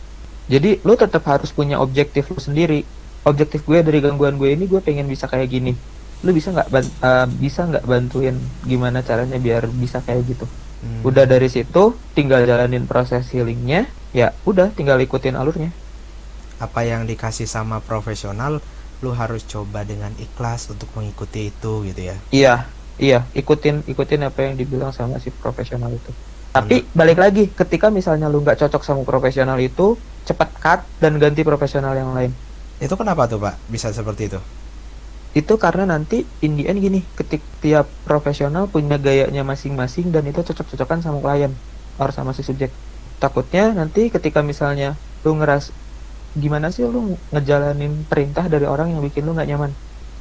Jadi 0.52 0.84
lu 0.84 0.96
tetap 1.00 1.24
harus 1.28 1.48
punya 1.48 1.80
objektif 1.80 2.28
lu 2.28 2.40
sendiri. 2.40 2.84
Objektif 3.24 3.64
gue 3.68 3.84
dari 3.84 4.00
gangguan 4.00 4.40
gue 4.40 4.52
ini 4.56 4.64
gue 4.64 4.80
pengen 4.80 5.04
bisa 5.04 5.28
kayak 5.28 5.48
gini. 5.52 5.76
Lu 6.24 6.32
bisa 6.32 6.50
nggak 6.50 6.68
eh, 6.76 7.26
bisa 7.36 7.68
nggak 7.68 7.84
bantuin 7.84 8.36
gimana 8.64 9.04
caranya 9.04 9.36
biar 9.40 9.68
bisa 9.70 10.00
kayak 10.04 10.24
gitu 10.28 10.48
Hmm. 10.78 11.02
udah 11.02 11.26
dari 11.26 11.50
situ 11.50 11.98
tinggal 12.14 12.46
jalanin 12.46 12.86
proses 12.86 13.26
healingnya 13.34 13.90
ya 14.14 14.30
udah 14.46 14.70
tinggal 14.70 14.98
ikutin 15.02 15.34
alurnya. 15.34 15.74
Apa 16.62 16.86
yang 16.86 17.06
dikasih 17.06 17.50
sama 17.50 17.82
profesional 17.82 18.62
lu 18.98 19.10
harus 19.14 19.46
coba 19.46 19.86
dengan 19.86 20.10
ikhlas 20.18 20.70
untuk 20.70 20.86
mengikuti 20.94 21.50
itu 21.50 21.82
gitu 21.86 22.00
ya? 22.14 22.16
Iya 22.30 22.54
iya 22.98 23.26
ikutin 23.34 23.86
ikutin 23.90 24.26
apa 24.26 24.46
yang 24.46 24.54
dibilang 24.54 24.94
sama 24.94 25.18
si 25.18 25.34
profesional 25.34 25.90
itu. 25.90 26.10
Tapi 26.54 26.86
balik 26.94 27.18
lagi 27.18 27.50
ketika 27.50 27.90
misalnya 27.90 28.30
lu 28.30 28.42
nggak 28.42 28.58
cocok 28.62 28.82
sama 28.86 29.02
profesional 29.02 29.58
itu 29.58 29.98
cepat 30.26 30.50
cut 30.62 30.80
dan 31.02 31.18
ganti 31.18 31.42
profesional 31.42 31.94
yang 31.94 32.14
lain. 32.14 32.30
Itu 32.78 32.94
kenapa 32.94 33.26
tuh 33.26 33.42
pak? 33.42 33.58
Bisa 33.66 33.90
seperti 33.90 34.30
itu 34.30 34.38
itu 35.36 35.54
karena 35.60 35.84
nanti 35.84 36.24
in 36.40 36.56
the 36.56 36.64
end 36.66 36.80
gini 36.80 37.04
ketik 37.14 37.44
tiap 37.60 38.00
profesional 38.02 38.72
punya 38.72 38.96
gayanya 38.96 39.44
masing-masing 39.44 40.08
dan 40.14 40.24
itu 40.24 40.40
cocok-cocokan 40.40 41.04
sama 41.04 41.18
klien 41.20 41.52
or 42.00 42.10
sama 42.14 42.32
si 42.32 42.42
subjek. 42.46 42.72
Takutnya 43.20 43.74
nanti 43.76 44.08
ketika 44.08 44.40
misalnya 44.40 44.96
lu 45.26 45.36
ngeras 45.36 45.74
gimana 46.32 46.70
sih 46.70 46.86
lu 46.86 47.18
ngejalanin 47.34 48.06
perintah 48.08 48.46
dari 48.48 48.64
orang 48.64 48.94
yang 48.94 49.02
bikin 49.04 49.26
lu 49.26 49.34
nggak 49.36 49.48
nyaman? 49.50 49.72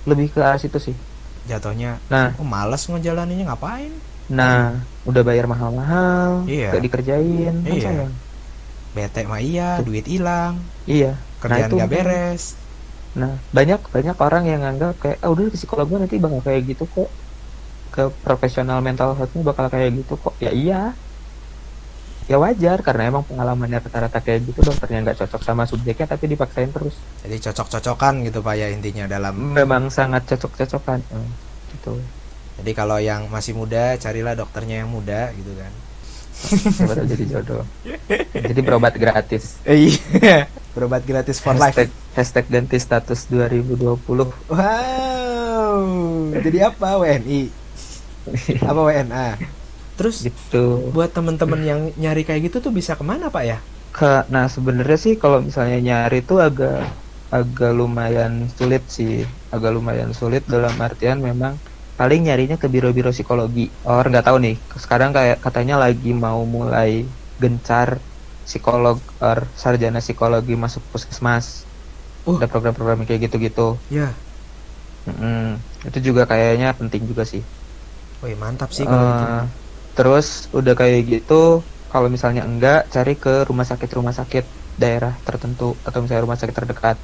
Lebih 0.09 0.27
ke 0.33 0.39
arah 0.43 0.59
situ 0.59 0.77
sih. 0.81 0.95
Jatuhnya 1.47 2.03
nah. 2.11 2.35
Oh, 2.35 2.43
males 2.47 2.83
ngejalaninnya 2.89 3.47
ngapain? 3.47 3.93
Nah 4.27 4.83
udah 5.07 5.23
bayar 5.23 5.47
mahal-mahal 5.47 6.43
Iya. 6.51 6.75
gak 6.75 6.83
dikerjain 6.83 7.63
kan 7.63 7.71
Iya. 7.71 7.85
sayang. 7.87 8.13
Bete 8.91 9.23
mah 9.23 9.39
iya 9.39 9.79
duit 9.79 10.03
hilang 10.03 10.59
iya. 10.83 11.15
Kerjaan 11.39 11.69
itu 11.71 11.75
gak 11.79 11.91
beres 11.95 12.43
Nah, 13.21 13.33
banyak 13.57 13.79
banyak 13.95 14.17
orang 14.27 14.43
yang 14.51 14.59
nganggap 14.63 14.93
kayak 15.03 15.17
ah 15.25 15.29
udah 15.33 15.43
ke 15.49 15.57
psikolog 15.59 15.85
gua 15.89 15.99
nanti 16.03 16.15
bakal 16.25 16.41
kayak 16.47 16.61
gitu 16.71 16.83
kok. 16.95 17.09
Ke 17.95 18.03
profesional 18.25 18.79
mental 18.87 19.09
health-nya 19.17 19.43
bakal 19.49 19.65
kayak 19.73 19.91
gitu 19.99 20.13
kok. 20.23 20.33
Ya 20.45 20.51
iya. 20.61 20.81
Ya 22.27 22.35
wajar 22.43 22.83
karena 22.83 23.07
emang 23.07 23.23
pengalamannya 23.23 23.79
rata-rata 23.87 24.19
kayak 24.19 24.39
gitu 24.51 24.59
dokternya 24.67 24.99
nggak 24.99 25.17
cocok 25.23 25.41
sama 25.47 25.63
subjeknya 25.63 26.05
tapi 26.11 26.25
dipaksain 26.27 26.71
terus. 26.75 26.95
jadi 27.23 27.35
cocok-cocokan 27.39 28.13
gitu 28.27 28.39
pak 28.43 28.55
ya 28.59 28.67
intinya 28.75 29.07
dalam 29.07 29.35
Memang 29.55 29.87
sangat 29.87 30.27
cocok-cocokan. 30.27 30.99
Hmm, 31.07 31.31
gitu. 31.71 31.93
jadi 32.59 32.71
kalau 32.75 32.97
yang 32.99 33.31
masih 33.31 33.53
muda 33.55 33.95
carilah 33.95 34.35
dokternya 34.35 34.83
yang 34.83 34.91
muda 34.91 35.31
gitu 35.39 35.55
kan 35.55 35.71
Siapa 36.37 36.93
tahu 36.93 37.07
jadi 37.09 37.25
jodoh. 37.25 37.63
Jadi 38.33 38.59
berobat 38.61 38.93
gratis. 38.95 39.57
iya 39.65 40.47
berobat 40.77 41.01
gratis 41.03 41.41
for 41.41 41.57
life 41.57 41.73
Hashtag, 41.73 41.89
hashtag 42.13 42.45
ganti 42.45 42.77
status 42.77 43.25
2020. 43.25 44.05
wow 44.53 45.77
jadi 46.37 46.69
apa 46.69 47.01
WNI 47.01 47.41
apa 48.61 48.79
WNA 48.85 49.27
terus 49.97 50.21
gitu. 50.21 50.93
buat 50.93 51.09
temen-temen 51.09 51.61
yang 51.65 51.81
nyari 51.97 52.21
kayak 52.21 52.53
gitu 52.53 52.69
tuh 52.69 52.69
bisa 52.69 52.93
ke 52.93 53.01
mana 53.01 53.33
pak 53.33 53.43
ya 53.43 53.57
Ke, 53.89 54.29
nah 54.29 54.45
sebenarnya 54.45 54.97
sih 55.01 55.13
kalau 55.17 55.41
misalnya 55.41 55.81
nyari 55.81 56.21
itu 56.21 56.37
agak 56.37 56.85
agak 57.27 57.73
lumayan 57.75 58.45
sulit 58.53 58.87
sih, 58.87 59.25
agak 59.49 59.73
lumayan 59.73 60.13
sulit 60.13 60.45
dalam 60.45 60.77
artian 60.79 61.19
memang 61.19 61.57
paling 61.99 62.19
nyarinya 62.25 62.55
ke 62.61 62.67
biro-biro 62.73 63.09
psikologi. 63.15 63.61
Or 63.87 64.03
nggak 64.09 64.25
tahu 64.27 64.37
nih, 64.45 64.55
sekarang 64.83 65.11
kayak 65.17 65.37
katanya 65.45 65.75
lagi 65.83 66.07
mau 66.25 66.39
mulai 66.55 66.91
gencar 67.41 67.89
psikolog 68.47 68.97
or 69.25 69.39
sarjana 69.61 69.99
psikologi 70.05 70.53
masuk 70.63 70.83
puskesmas. 70.91 71.47
Uh. 72.25 72.37
Ada 72.37 72.45
program-program 72.51 72.99
kayak 73.07 73.21
gitu-gitu. 73.27 73.61
ya 73.89 74.27
Mm-mm. 75.07 75.37
Itu 75.87 75.97
juga 76.07 76.21
kayaknya 76.31 76.67
penting 76.79 77.03
juga 77.09 77.23
sih. 77.31 77.41
wih 78.23 78.35
mantap 78.43 78.69
sih 78.77 78.85
kalau 78.91 79.07
itu 79.13 79.23
Eh, 79.25 79.37
terus 79.95 80.27
udah 80.57 80.73
kayak 80.79 80.99
gitu 81.11 81.33
kalau 81.91 82.07
misalnya 82.15 82.41
enggak 82.49 82.77
cari 82.93 83.11
ke 83.23 83.29
rumah 83.49 83.65
sakit 83.71 83.89
rumah 83.97 84.15
sakit 84.19 84.43
daerah 84.81 85.13
tertentu 85.27 85.63
atau 85.85 85.97
misalnya 86.01 86.23
rumah 86.25 86.39
sakit 86.41 86.55
terdekat 86.59 86.97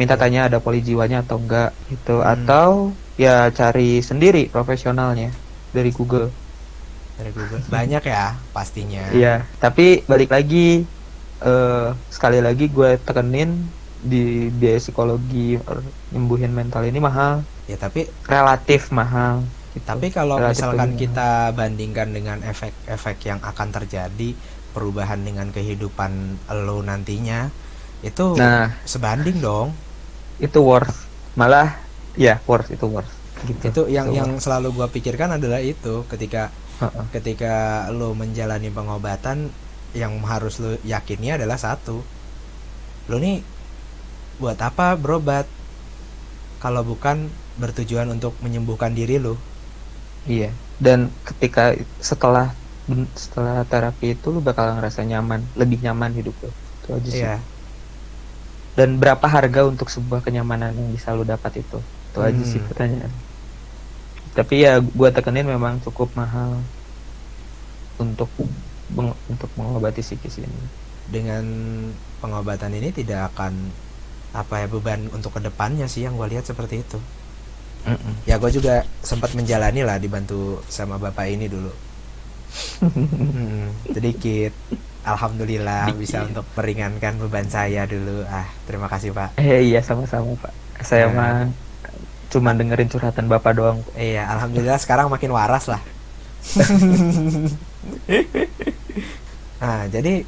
minta 0.00 0.14
tanya 0.22 0.40
ada 0.48 0.58
poli 0.64 0.78
jiwanya 0.88 1.16
atau 1.24 1.36
enggak 1.42 1.68
gitu 1.90 2.12
Hmm. 2.24 2.24
atau 2.32 2.70
ya 3.14 3.50
cari 3.54 4.02
sendiri 4.02 4.50
profesionalnya 4.50 5.30
dari 5.70 5.90
Google. 5.94 6.30
Dari 7.14 7.30
Google. 7.30 7.62
Banyak 7.70 8.02
ya 8.02 8.34
pastinya. 8.50 9.10
Iya 9.14 9.46
tapi 9.62 10.02
balik 10.06 10.34
lagi 10.34 10.82
eh 11.44 11.88
sekali 12.10 12.38
lagi 12.40 12.70
gue 12.70 12.96
tekenin 13.02 13.68
di 14.04 14.52
biaya 14.52 14.78
psikologi 14.78 15.56
nyembuhin 16.10 16.52
mental 16.52 16.84
ini 16.86 16.98
mahal. 16.98 17.42
Ya 17.70 17.78
tapi 17.78 18.06
relatif 18.26 18.90
mahal. 18.90 19.46
Gitu. 19.74 19.82
Tapi 19.86 20.14
kalau 20.14 20.38
Relatif 20.38 20.62
misalkan 20.62 20.90
kita 20.94 21.50
bandingkan 21.50 22.14
dengan 22.14 22.38
efek-efek 22.46 23.26
yang 23.26 23.42
akan 23.42 23.68
terjadi 23.74 24.30
perubahan 24.70 25.22
dengan 25.22 25.50
kehidupan 25.50 26.38
lo 26.66 26.82
nantinya 26.82 27.50
itu 28.02 28.38
nah. 28.38 28.70
sebanding 28.86 29.38
dong. 29.38 29.70
itu 30.42 30.58
worth. 30.58 31.06
Malah 31.38 31.83
ya 32.14 32.40
worth 32.46 32.70
itu 32.70 32.86
worth 32.86 33.12
gitu 33.44 33.68
Itu 33.70 33.82
yang 33.90 34.08
Itu 34.08 34.16
yang 34.18 34.30
selalu 34.40 34.68
gua 34.76 34.88
pikirkan 34.88 35.36
adalah 35.36 35.60
itu 35.60 36.06
ketika 36.10 36.50
worth. 36.80 36.82
Heeh. 36.82 37.06
ketika 37.14 37.86
lo 37.94 38.18
menjalani 38.18 38.66
pengobatan 38.70 39.54
yang 39.94 40.18
harus 40.26 40.58
lo 40.58 40.74
yakini 40.82 41.34
adalah 41.38 41.54
satu. 41.58 42.02
Lo 43.10 43.16
nih 43.22 43.46
buat 44.40 44.58
apa 44.58 44.98
berobat? 44.98 45.46
Kalau 46.62 46.82
bukan 46.82 47.30
bertujuan 47.60 48.08
untuk 48.10 48.34
menyembuhkan 48.42 48.96
diri 48.96 49.20
lu 49.20 49.36
Iya. 50.24 50.50
Dan 50.80 51.12
ketika 51.28 51.76
setelah 52.00 52.56
setelah 53.16 53.64
terapi 53.64 54.06
itu 54.16 54.26
lu 54.34 54.40
bakal 54.44 54.76
ngerasa 54.76 55.00
nyaman, 55.08 55.40
lebih 55.56 55.78
nyaman 55.84 56.12
hidup 56.18 56.36
lu. 56.44 56.50
Itu 56.80 56.88
aja 56.96 57.10
sih. 57.12 57.28
iya 57.28 57.34
Dan 58.78 58.98
berapa 59.02 59.26
harga 59.34 59.60
untuk 59.70 59.88
sebuah 59.94 60.20
kenyamanan 60.26 60.74
yang 60.78 60.88
bisa 60.90 61.14
lu 61.14 61.24
dapat 61.26 61.62
itu? 61.62 61.78
Itu 62.14 62.20
aja 62.28 62.42
sih 62.52 62.60
Hmm. 62.60 62.68
pertanyaan. 62.68 63.12
Tapi 64.36 64.54
ya 64.64 64.72
gua 64.98 65.08
tekenin 65.16 65.46
memang 65.52 65.74
cukup 65.84 66.08
mahal 66.20 66.50
untuk 68.02 68.30
meng- 68.96 69.18
untuk 69.32 69.50
mengobati 69.58 70.02
psikis 70.04 70.36
ini. 70.42 70.62
dengan 71.04 71.44
pengobatan 72.16 72.72
ini 72.80 72.88
tidak 72.96 73.36
akan 73.36 73.76
apa 74.32 74.54
ya 74.64 74.66
beban 74.72 75.00
untuk 75.12 75.36
ke 75.36 75.40
depannya 75.44 75.84
sih 75.92 76.08
yang 76.08 76.16
gue 76.16 76.28
lihat 76.32 76.48
seperti 76.48 76.80
itu 76.84 76.98
Mm-mm. 77.86 78.14
ya 78.28 78.34
gue 78.40 78.50
juga 78.56 78.84
sempat 79.04 79.30
menjalani 79.38 79.80
lah 79.84 79.96
dibantu 80.00 80.64
sama 80.68 80.96
bapak 81.00 81.26
ini 81.34 81.46
dulu 81.48 81.72
Hmm, 82.80 83.74
sedikit 83.94 84.52
alhamdulillah 85.04 85.84
Sedikit. 85.84 86.00
bisa 86.00 86.24
untuk 86.28 86.44
meringankan 86.56 87.14
beban 87.22 87.48
saya 87.50 87.84
dulu 87.92 88.24
ah 88.28 88.48
terima 88.66 88.88
kasih 88.92 89.10
pak 89.16 89.30
Eh 89.40 89.58
iya 89.68 89.80
sama-sama 89.88 90.30
pak. 90.42 90.54
Saya 90.88 91.06
Nah. 91.06 91.14
mah 91.16 91.54
cuma 92.32 92.52
dengerin 92.54 92.88
curhatan 92.90 93.26
bapak 93.26 93.52
doang. 93.56 93.78
iya 93.96 94.28
alhamdulillah 94.30 94.78
sekarang 94.80 95.08
makin 95.10 95.30
waras 95.32 95.66
lah 95.68 95.82
nah 99.62 99.88
jadi 99.88 100.24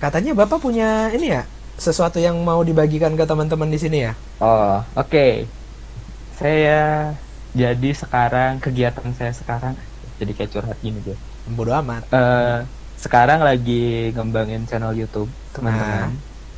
katanya 0.00 0.32
bapak 0.34 0.58
punya 0.58 1.12
ini 1.12 1.36
ya 1.36 1.42
sesuatu 1.76 2.18
yang 2.20 2.36
mau 2.40 2.62
dibagikan 2.62 3.14
ke 3.16 3.24
teman-teman 3.24 3.68
di 3.68 3.78
sini 3.80 3.98
ya 4.10 4.12
Oh 4.42 4.82
oke. 4.98 5.46
Saya 6.34 7.14
jadi 7.54 7.90
sekarang 7.94 8.58
kegiatan 8.58 9.06
saya 9.14 9.30
sekarang 9.30 9.78
jadi 10.18 10.34
kayak 10.34 10.50
curhat 10.50 10.78
gini 10.82 10.98
gue. 10.98 11.14
bodo 11.54 11.70
amat 11.78 12.02
Eh, 12.10 12.58
sekarang 12.98 13.46
lagi 13.46 14.10
ngembangin 14.14 14.66
channel 14.66 14.94
YouTube 14.98 15.30
teman-teman. 15.54 16.10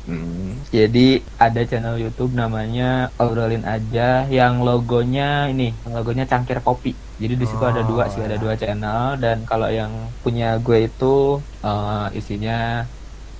Hmm, 0.05 0.61
Jadi 0.69 0.99
ada 1.37 1.61
channel 1.65 1.97
YouTube 1.97 2.37
namanya 2.37 3.09
obrolin 3.17 3.65
aja 3.65 4.29
yang 4.29 4.61
logonya 4.61 5.49
ini, 5.49 5.81
logonya 5.83 6.29
cangkir 6.29 6.61
kopi. 6.61 6.93
Jadi 7.17 7.33
di 7.41 7.45
situ 7.49 7.63
ada 7.65 7.81
dua 7.81 8.05
sih, 8.13 8.21
ada 8.21 8.37
Oh. 8.37 8.41
dua 8.43 8.53
channel 8.53 9.17
dan 9.17 9.37
kalau 9.49 9.65
yang 9.71 10.13
punya 10.21 10.61
gue 10.61 10.77
itu 10.85 11.41
eh, 11.65 12.05
isinya 12.13 12.85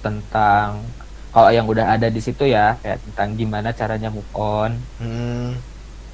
tentang 0.02 0.90
kalau 1.34 1.50
yang 1.52 1.68
udah 1.68 1.86
ada 1.94 2.08
di 2.10 2.22
situ 2.24 2.48
ya 2.48 2.80
kayak 2.82 2.98
tentang 3.06 3.30
gimana 3.36 3.70
caranya 3.76 4.10
move 4.10 4.32
on, 4.34 4.72
Hmm, 4.98 5.62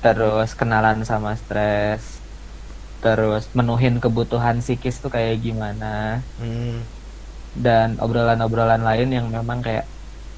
terus 0.04 0.58
kenalan 0.58 1.06
sama 1.06 1.38
stres, 1.38 2.02
terus 3.04 3.44
menuhin 3.54 4.02
kebutuhan 4.04 4.60
psikis 4.60 5.02
tuh 5.02 5.12
kayak 5.14 5.42
gimana 5.42 6.26
hmm, 6.40 6.90
dan 7.56 7.88
obrolan-obrolan 8.00 8.82
lain 8.82 9.10
yang 9.12 9.28
memang 9.30 9.60
kayak 9.62 9.86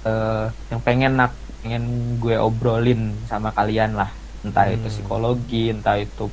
eh, 0.07 0.45
yang 0.71 0.81
pengen 0.87 1.11
nak 1.19 1.31
pengen 1.61 1.83
gue 2.21 2.35
obrolin 2.47 2.99
sama 3.29 3.49
kalian 3.57 3.91
lah 3.99 4.09
entah 4.45 4.65
itu 4.75 4.87
Hmm. 4.87 4.93
psikologi 4.93 5.57
entah 5.73 5.95
itu 6.03 6.23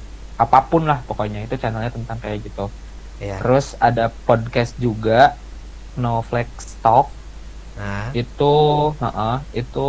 apa 0.42 0.58
pun 0.70 0.82
lah 0.90 0.98
pokoknya 1.08 1.38
itu 1.46 1.54
channelnya 1.60 1.90
tentang 1.96 2.18
kayak 2.22 2.38
gitu 2.46 2.60
ya. 3.20 3.36
terus 3.40 3.64
ada 3.86 4.02
podcast 4.26 4.72
juga 4.84 5.12
No 6.02 6.22
Flex 6.28 6.50
Talk 6.84 7.06
Nah, 7.78 8.10
itu 8.20 8.44
heeh, 9.02 9.34
itu 9.60 9.80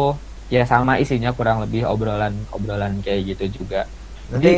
ya 0.53 0.61
sama 0.71 0.91
isinya 1.03 1.29
kurang 1.37 1.57
lebih 1.63 1.81
obrolan 1.91 2.33
obrolan 2.55 2.93
kayak 3.05 3.21
gitu 3.35 3.43
juga 3.63 3.77
nanti 4.31 4.49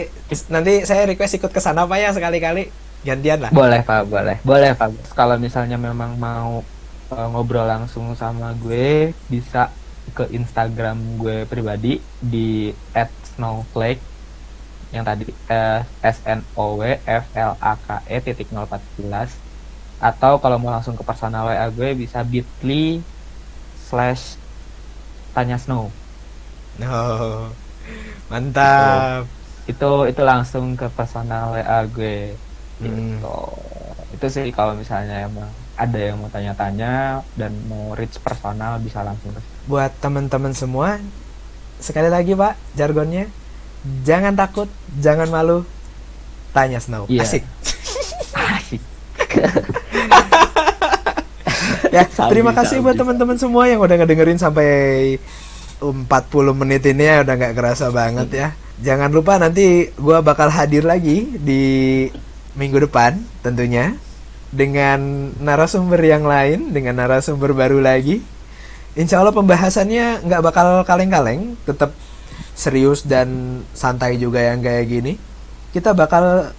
nanti 0.54 0.72
saya 0.90 1.04
request 1.10 1.34
ikut 1.40 1.52
ke 1.56 1.62
sana 1.64 1.82
Pak 1.90 1.98
ya 2.04 2.10
sekali-kali 2.14 2.60
gantian 3.08 3.40
lah. 3.44 3.52
Boleh 3.58 3.82
Pak, 3.84 4.02
boleh. 4.08 4.38
Boleh 4.46 4.72
Pak. 4.80 4.90
Kalau 5.18 5.36
misalnya 5.38 5.78
memang 5.78 6.16
mau 6.18 6.64
uh, 7.13 7.28
ngobrol 7.32 7.65
langsung 7.73 8.06
sama 8.21 8.45
gue, 8.63 8.78
bisa 9.34 9.58
ke 10.17 10.23
Instagram 10.38 10.97
gue 11.21 11.34
pribadi 11.52 11.88
di 12.19 12.38
@snowflake 13.30 14.02
yang 14.95 15.06
tadi 15.10 15.23
eh, 15.52 15.71
S 16.15 16.17
N 16.26 16.39
O 16.54 16.78
W 16.80 16.84
F 17.06 17.23
L 17.34 17.52
A 17.60 17.69
K 17.86 17.88
E 18.13 18.15
titik 18.26 18.47
014 18.54 19.43
atau 20.08 20.34
kalau 20.43 20.58
mau 20.62 20.71
langsung 20.76 20.95
ke 20.99 21.04
personal 21.10 21.43
WA 21.49 21.65
gue 21.78 21.88
bisa 22.02 22.19
bit.ly 22.32 23.08
slash 23.76 24.23
tanya 25.34 25.58
snow 25.63 25.99
Oh, 26.82 27.56
mantap. 28.30 29.28
itu 29.69 29.86
itu 30.12 30.21
langsung 30.32 30.65
ke 30.80 30.86
personal 30.97 31.43
WA 31.56 31.78
gue 31.95 32.39
Hmm. 32.80 33.19
gitu. 33.19 33.26
Itu 34.13 34.26
sih 34.36 34.45
kalau 34.58 34.73
misalnya 34.82 35.13
emang 35.28 35.62
ada 35.74 35.98
yang 35.98 36.22
mau 36.22 36.30
tanya-tanya 36.30 37.26
dan 37.34 37.52
mau 37.66 37.98
reach 37.98 38.22
personal 38.22 38.78
bisa 38.78 39.02
langsung 39.02 39.34
Buat 39.66 39.96
teman-teman 39.98 40.54
semua, 40.54 41.02
sekali 41.82 42.12
lagi 42.12 42.38
Pak, 42.38 42.54
jargonnya 42.78 43.32
jangan 44.08 44.34
takut, 44.34 44.72
jangan 45.00 45.28
malu, 45.28 45.68
tanya 46.56 46.80
Snow. 46.80 47.10
Iya. 47.12 47.28
Asik. 47.28 47.44
Asik. 48.32 48.84
Ya, 51.92 52.04
Sabi, 52.16 52.30
terima 52.32 52.56
kasih 52.56 52.80
sabi. 52.80 52.86
buat 52.90 52.96
teman-teman 52.98 53.38
semua 53.38 53.68
yang 53.68 53.84
udah 53.84 53.96
ngedengerin 54.02 54.40
sampai 54.40 54.70
40 55.84 56.08
menit 56.56 56.84
ini 56.88 57.04
ya 57.04 57.28
udah 57.28 57.36
nggak 57.36 57.56
kerasa 57.58 57.92
banget 57.92 58.30
ya. 58.32 58.48
Jangan 58.84 59.12
lupa 59.14 59.38
nanti 59.38 59.92
gua 60.00 60.24
bakal 60.24 60.50
hadir 60.50 60.88
lagi 60.88 61.38
di 61.38 61.64
minggu 62.58 62.88
depan 62.90 63.18
tentunya 63.42 63.98
dengan 64.54 65.34
narasumber 65.42 65.98
yang 65.98 66.24
lain, 66.24 66.70
dengan 66.70 67.02
narasumber 67.02 67.58
baru 67.58 67.82
lagi. 67.82 68.22
Insya 68.94 69.26
Allah 69.26 69.34
pembahasannya 69.34 70.22
nggak 70.22 70.42
bakal 70.46 70.86
kaleng-kaleng, 70.86 71.58
tetap 71.66 71.98
serius 72.54 73.02
dan 73.02 73.60
santai 73.74 74.22
juga 74.22 74.38
yang 74.38 74.62
kayak 74.62 74.86
gini. 74.86 75.13
Kita 75.74 75.98
bakal 75.98 76.54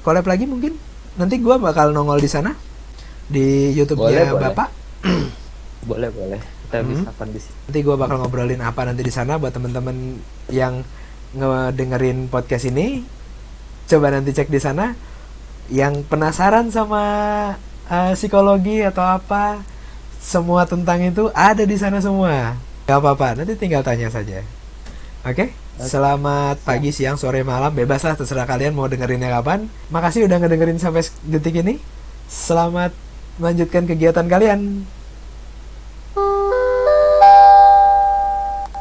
collab 0.00 0.24
lagi 0.24 0.48
mungkin. 0.48 0.80
Nanti 1.20 1.36
gua 1.36 1.60
bakal 1.60 1.92
nongol 1.92 2.16
di 2.16 2.30
sana 2.32 2.56
di 3.28 3.76
YouTube-nya 3.76 4.08
Boleh, 4.08 4.26
boleh. 4.32 4.44
Bapak. 4.48 4.68
Boleh, 5.88 6.12
boleh. 6.12 6.40
Kita 6.68 6.84
Hmm. 6.84 6.92
bisa 6.92 7.10
kondisi. 7.16 7.50
Nanti 7.66 7.80
gue 7.80 7.96
bakal 7.96 8.20
ngobrolin 8.20 8.60
apa 8.60 8.84
nanti 8.84 9.00
di 9.00 9.08
sana 9.08 9.40
buat 9.40 9.48
temen-temen 9.48 10.20
yang 10.52 10.84
ngedengerin 11.32 12.28
podcast 12.28 12.68
ini. 12.68 13.00
Coba 13.88 14.12
nanti 14.12 14.30
cek 14.30 14.52
di 14.52 14.60
sana. 14.60 14.92
Yang 15.70 16.02
penasaran 16.10 16.74
sama 16.74 17.02
uh, 17.86 18.12
psikologi 18.18 18.82
atau 18.82 19.06
apa, 19.06 19.62
semua 20.18 20.66
tentang 20.66 20.98
itu 21.00 21.30
ada 21.30 21.62
di 21.62 21.78
sana 21.78 22.02
semua. 22.02 22.58
Gak 22.90 22.98
apa-apa, 22.98 23.38
nanti 23.38 23.54
tinggal 23.54 23.86
tanya 23.86 24.10
saja. 24.10 24.42
Oke, 25.22 25.54
selamat 25.78 26.58
pagi, 26.66 26.90
siang, 26.90 27.14
sore, 27.14 27.46
malam, 27.46 27.70
bebas 27.70 28.02
lah 28.02 28.18
terserah 28.18 28.50
kalian 28.50 28.74
mau 28.74 28.90
dengerinnya 28.90 29.30
kapan. 29.30 29.70
Makasih 29.94 30.26
udah 30.26 30.42
ngedengerin 30.42 30.82
sampai 30.82 31.06
detik 31.22 31.62
ini. 31.62 31.78
Selamat 32.26 32.90
melanjutkan 33.38 33.86
kegiatan 33.86 34.26
kalian. 34.26 34.84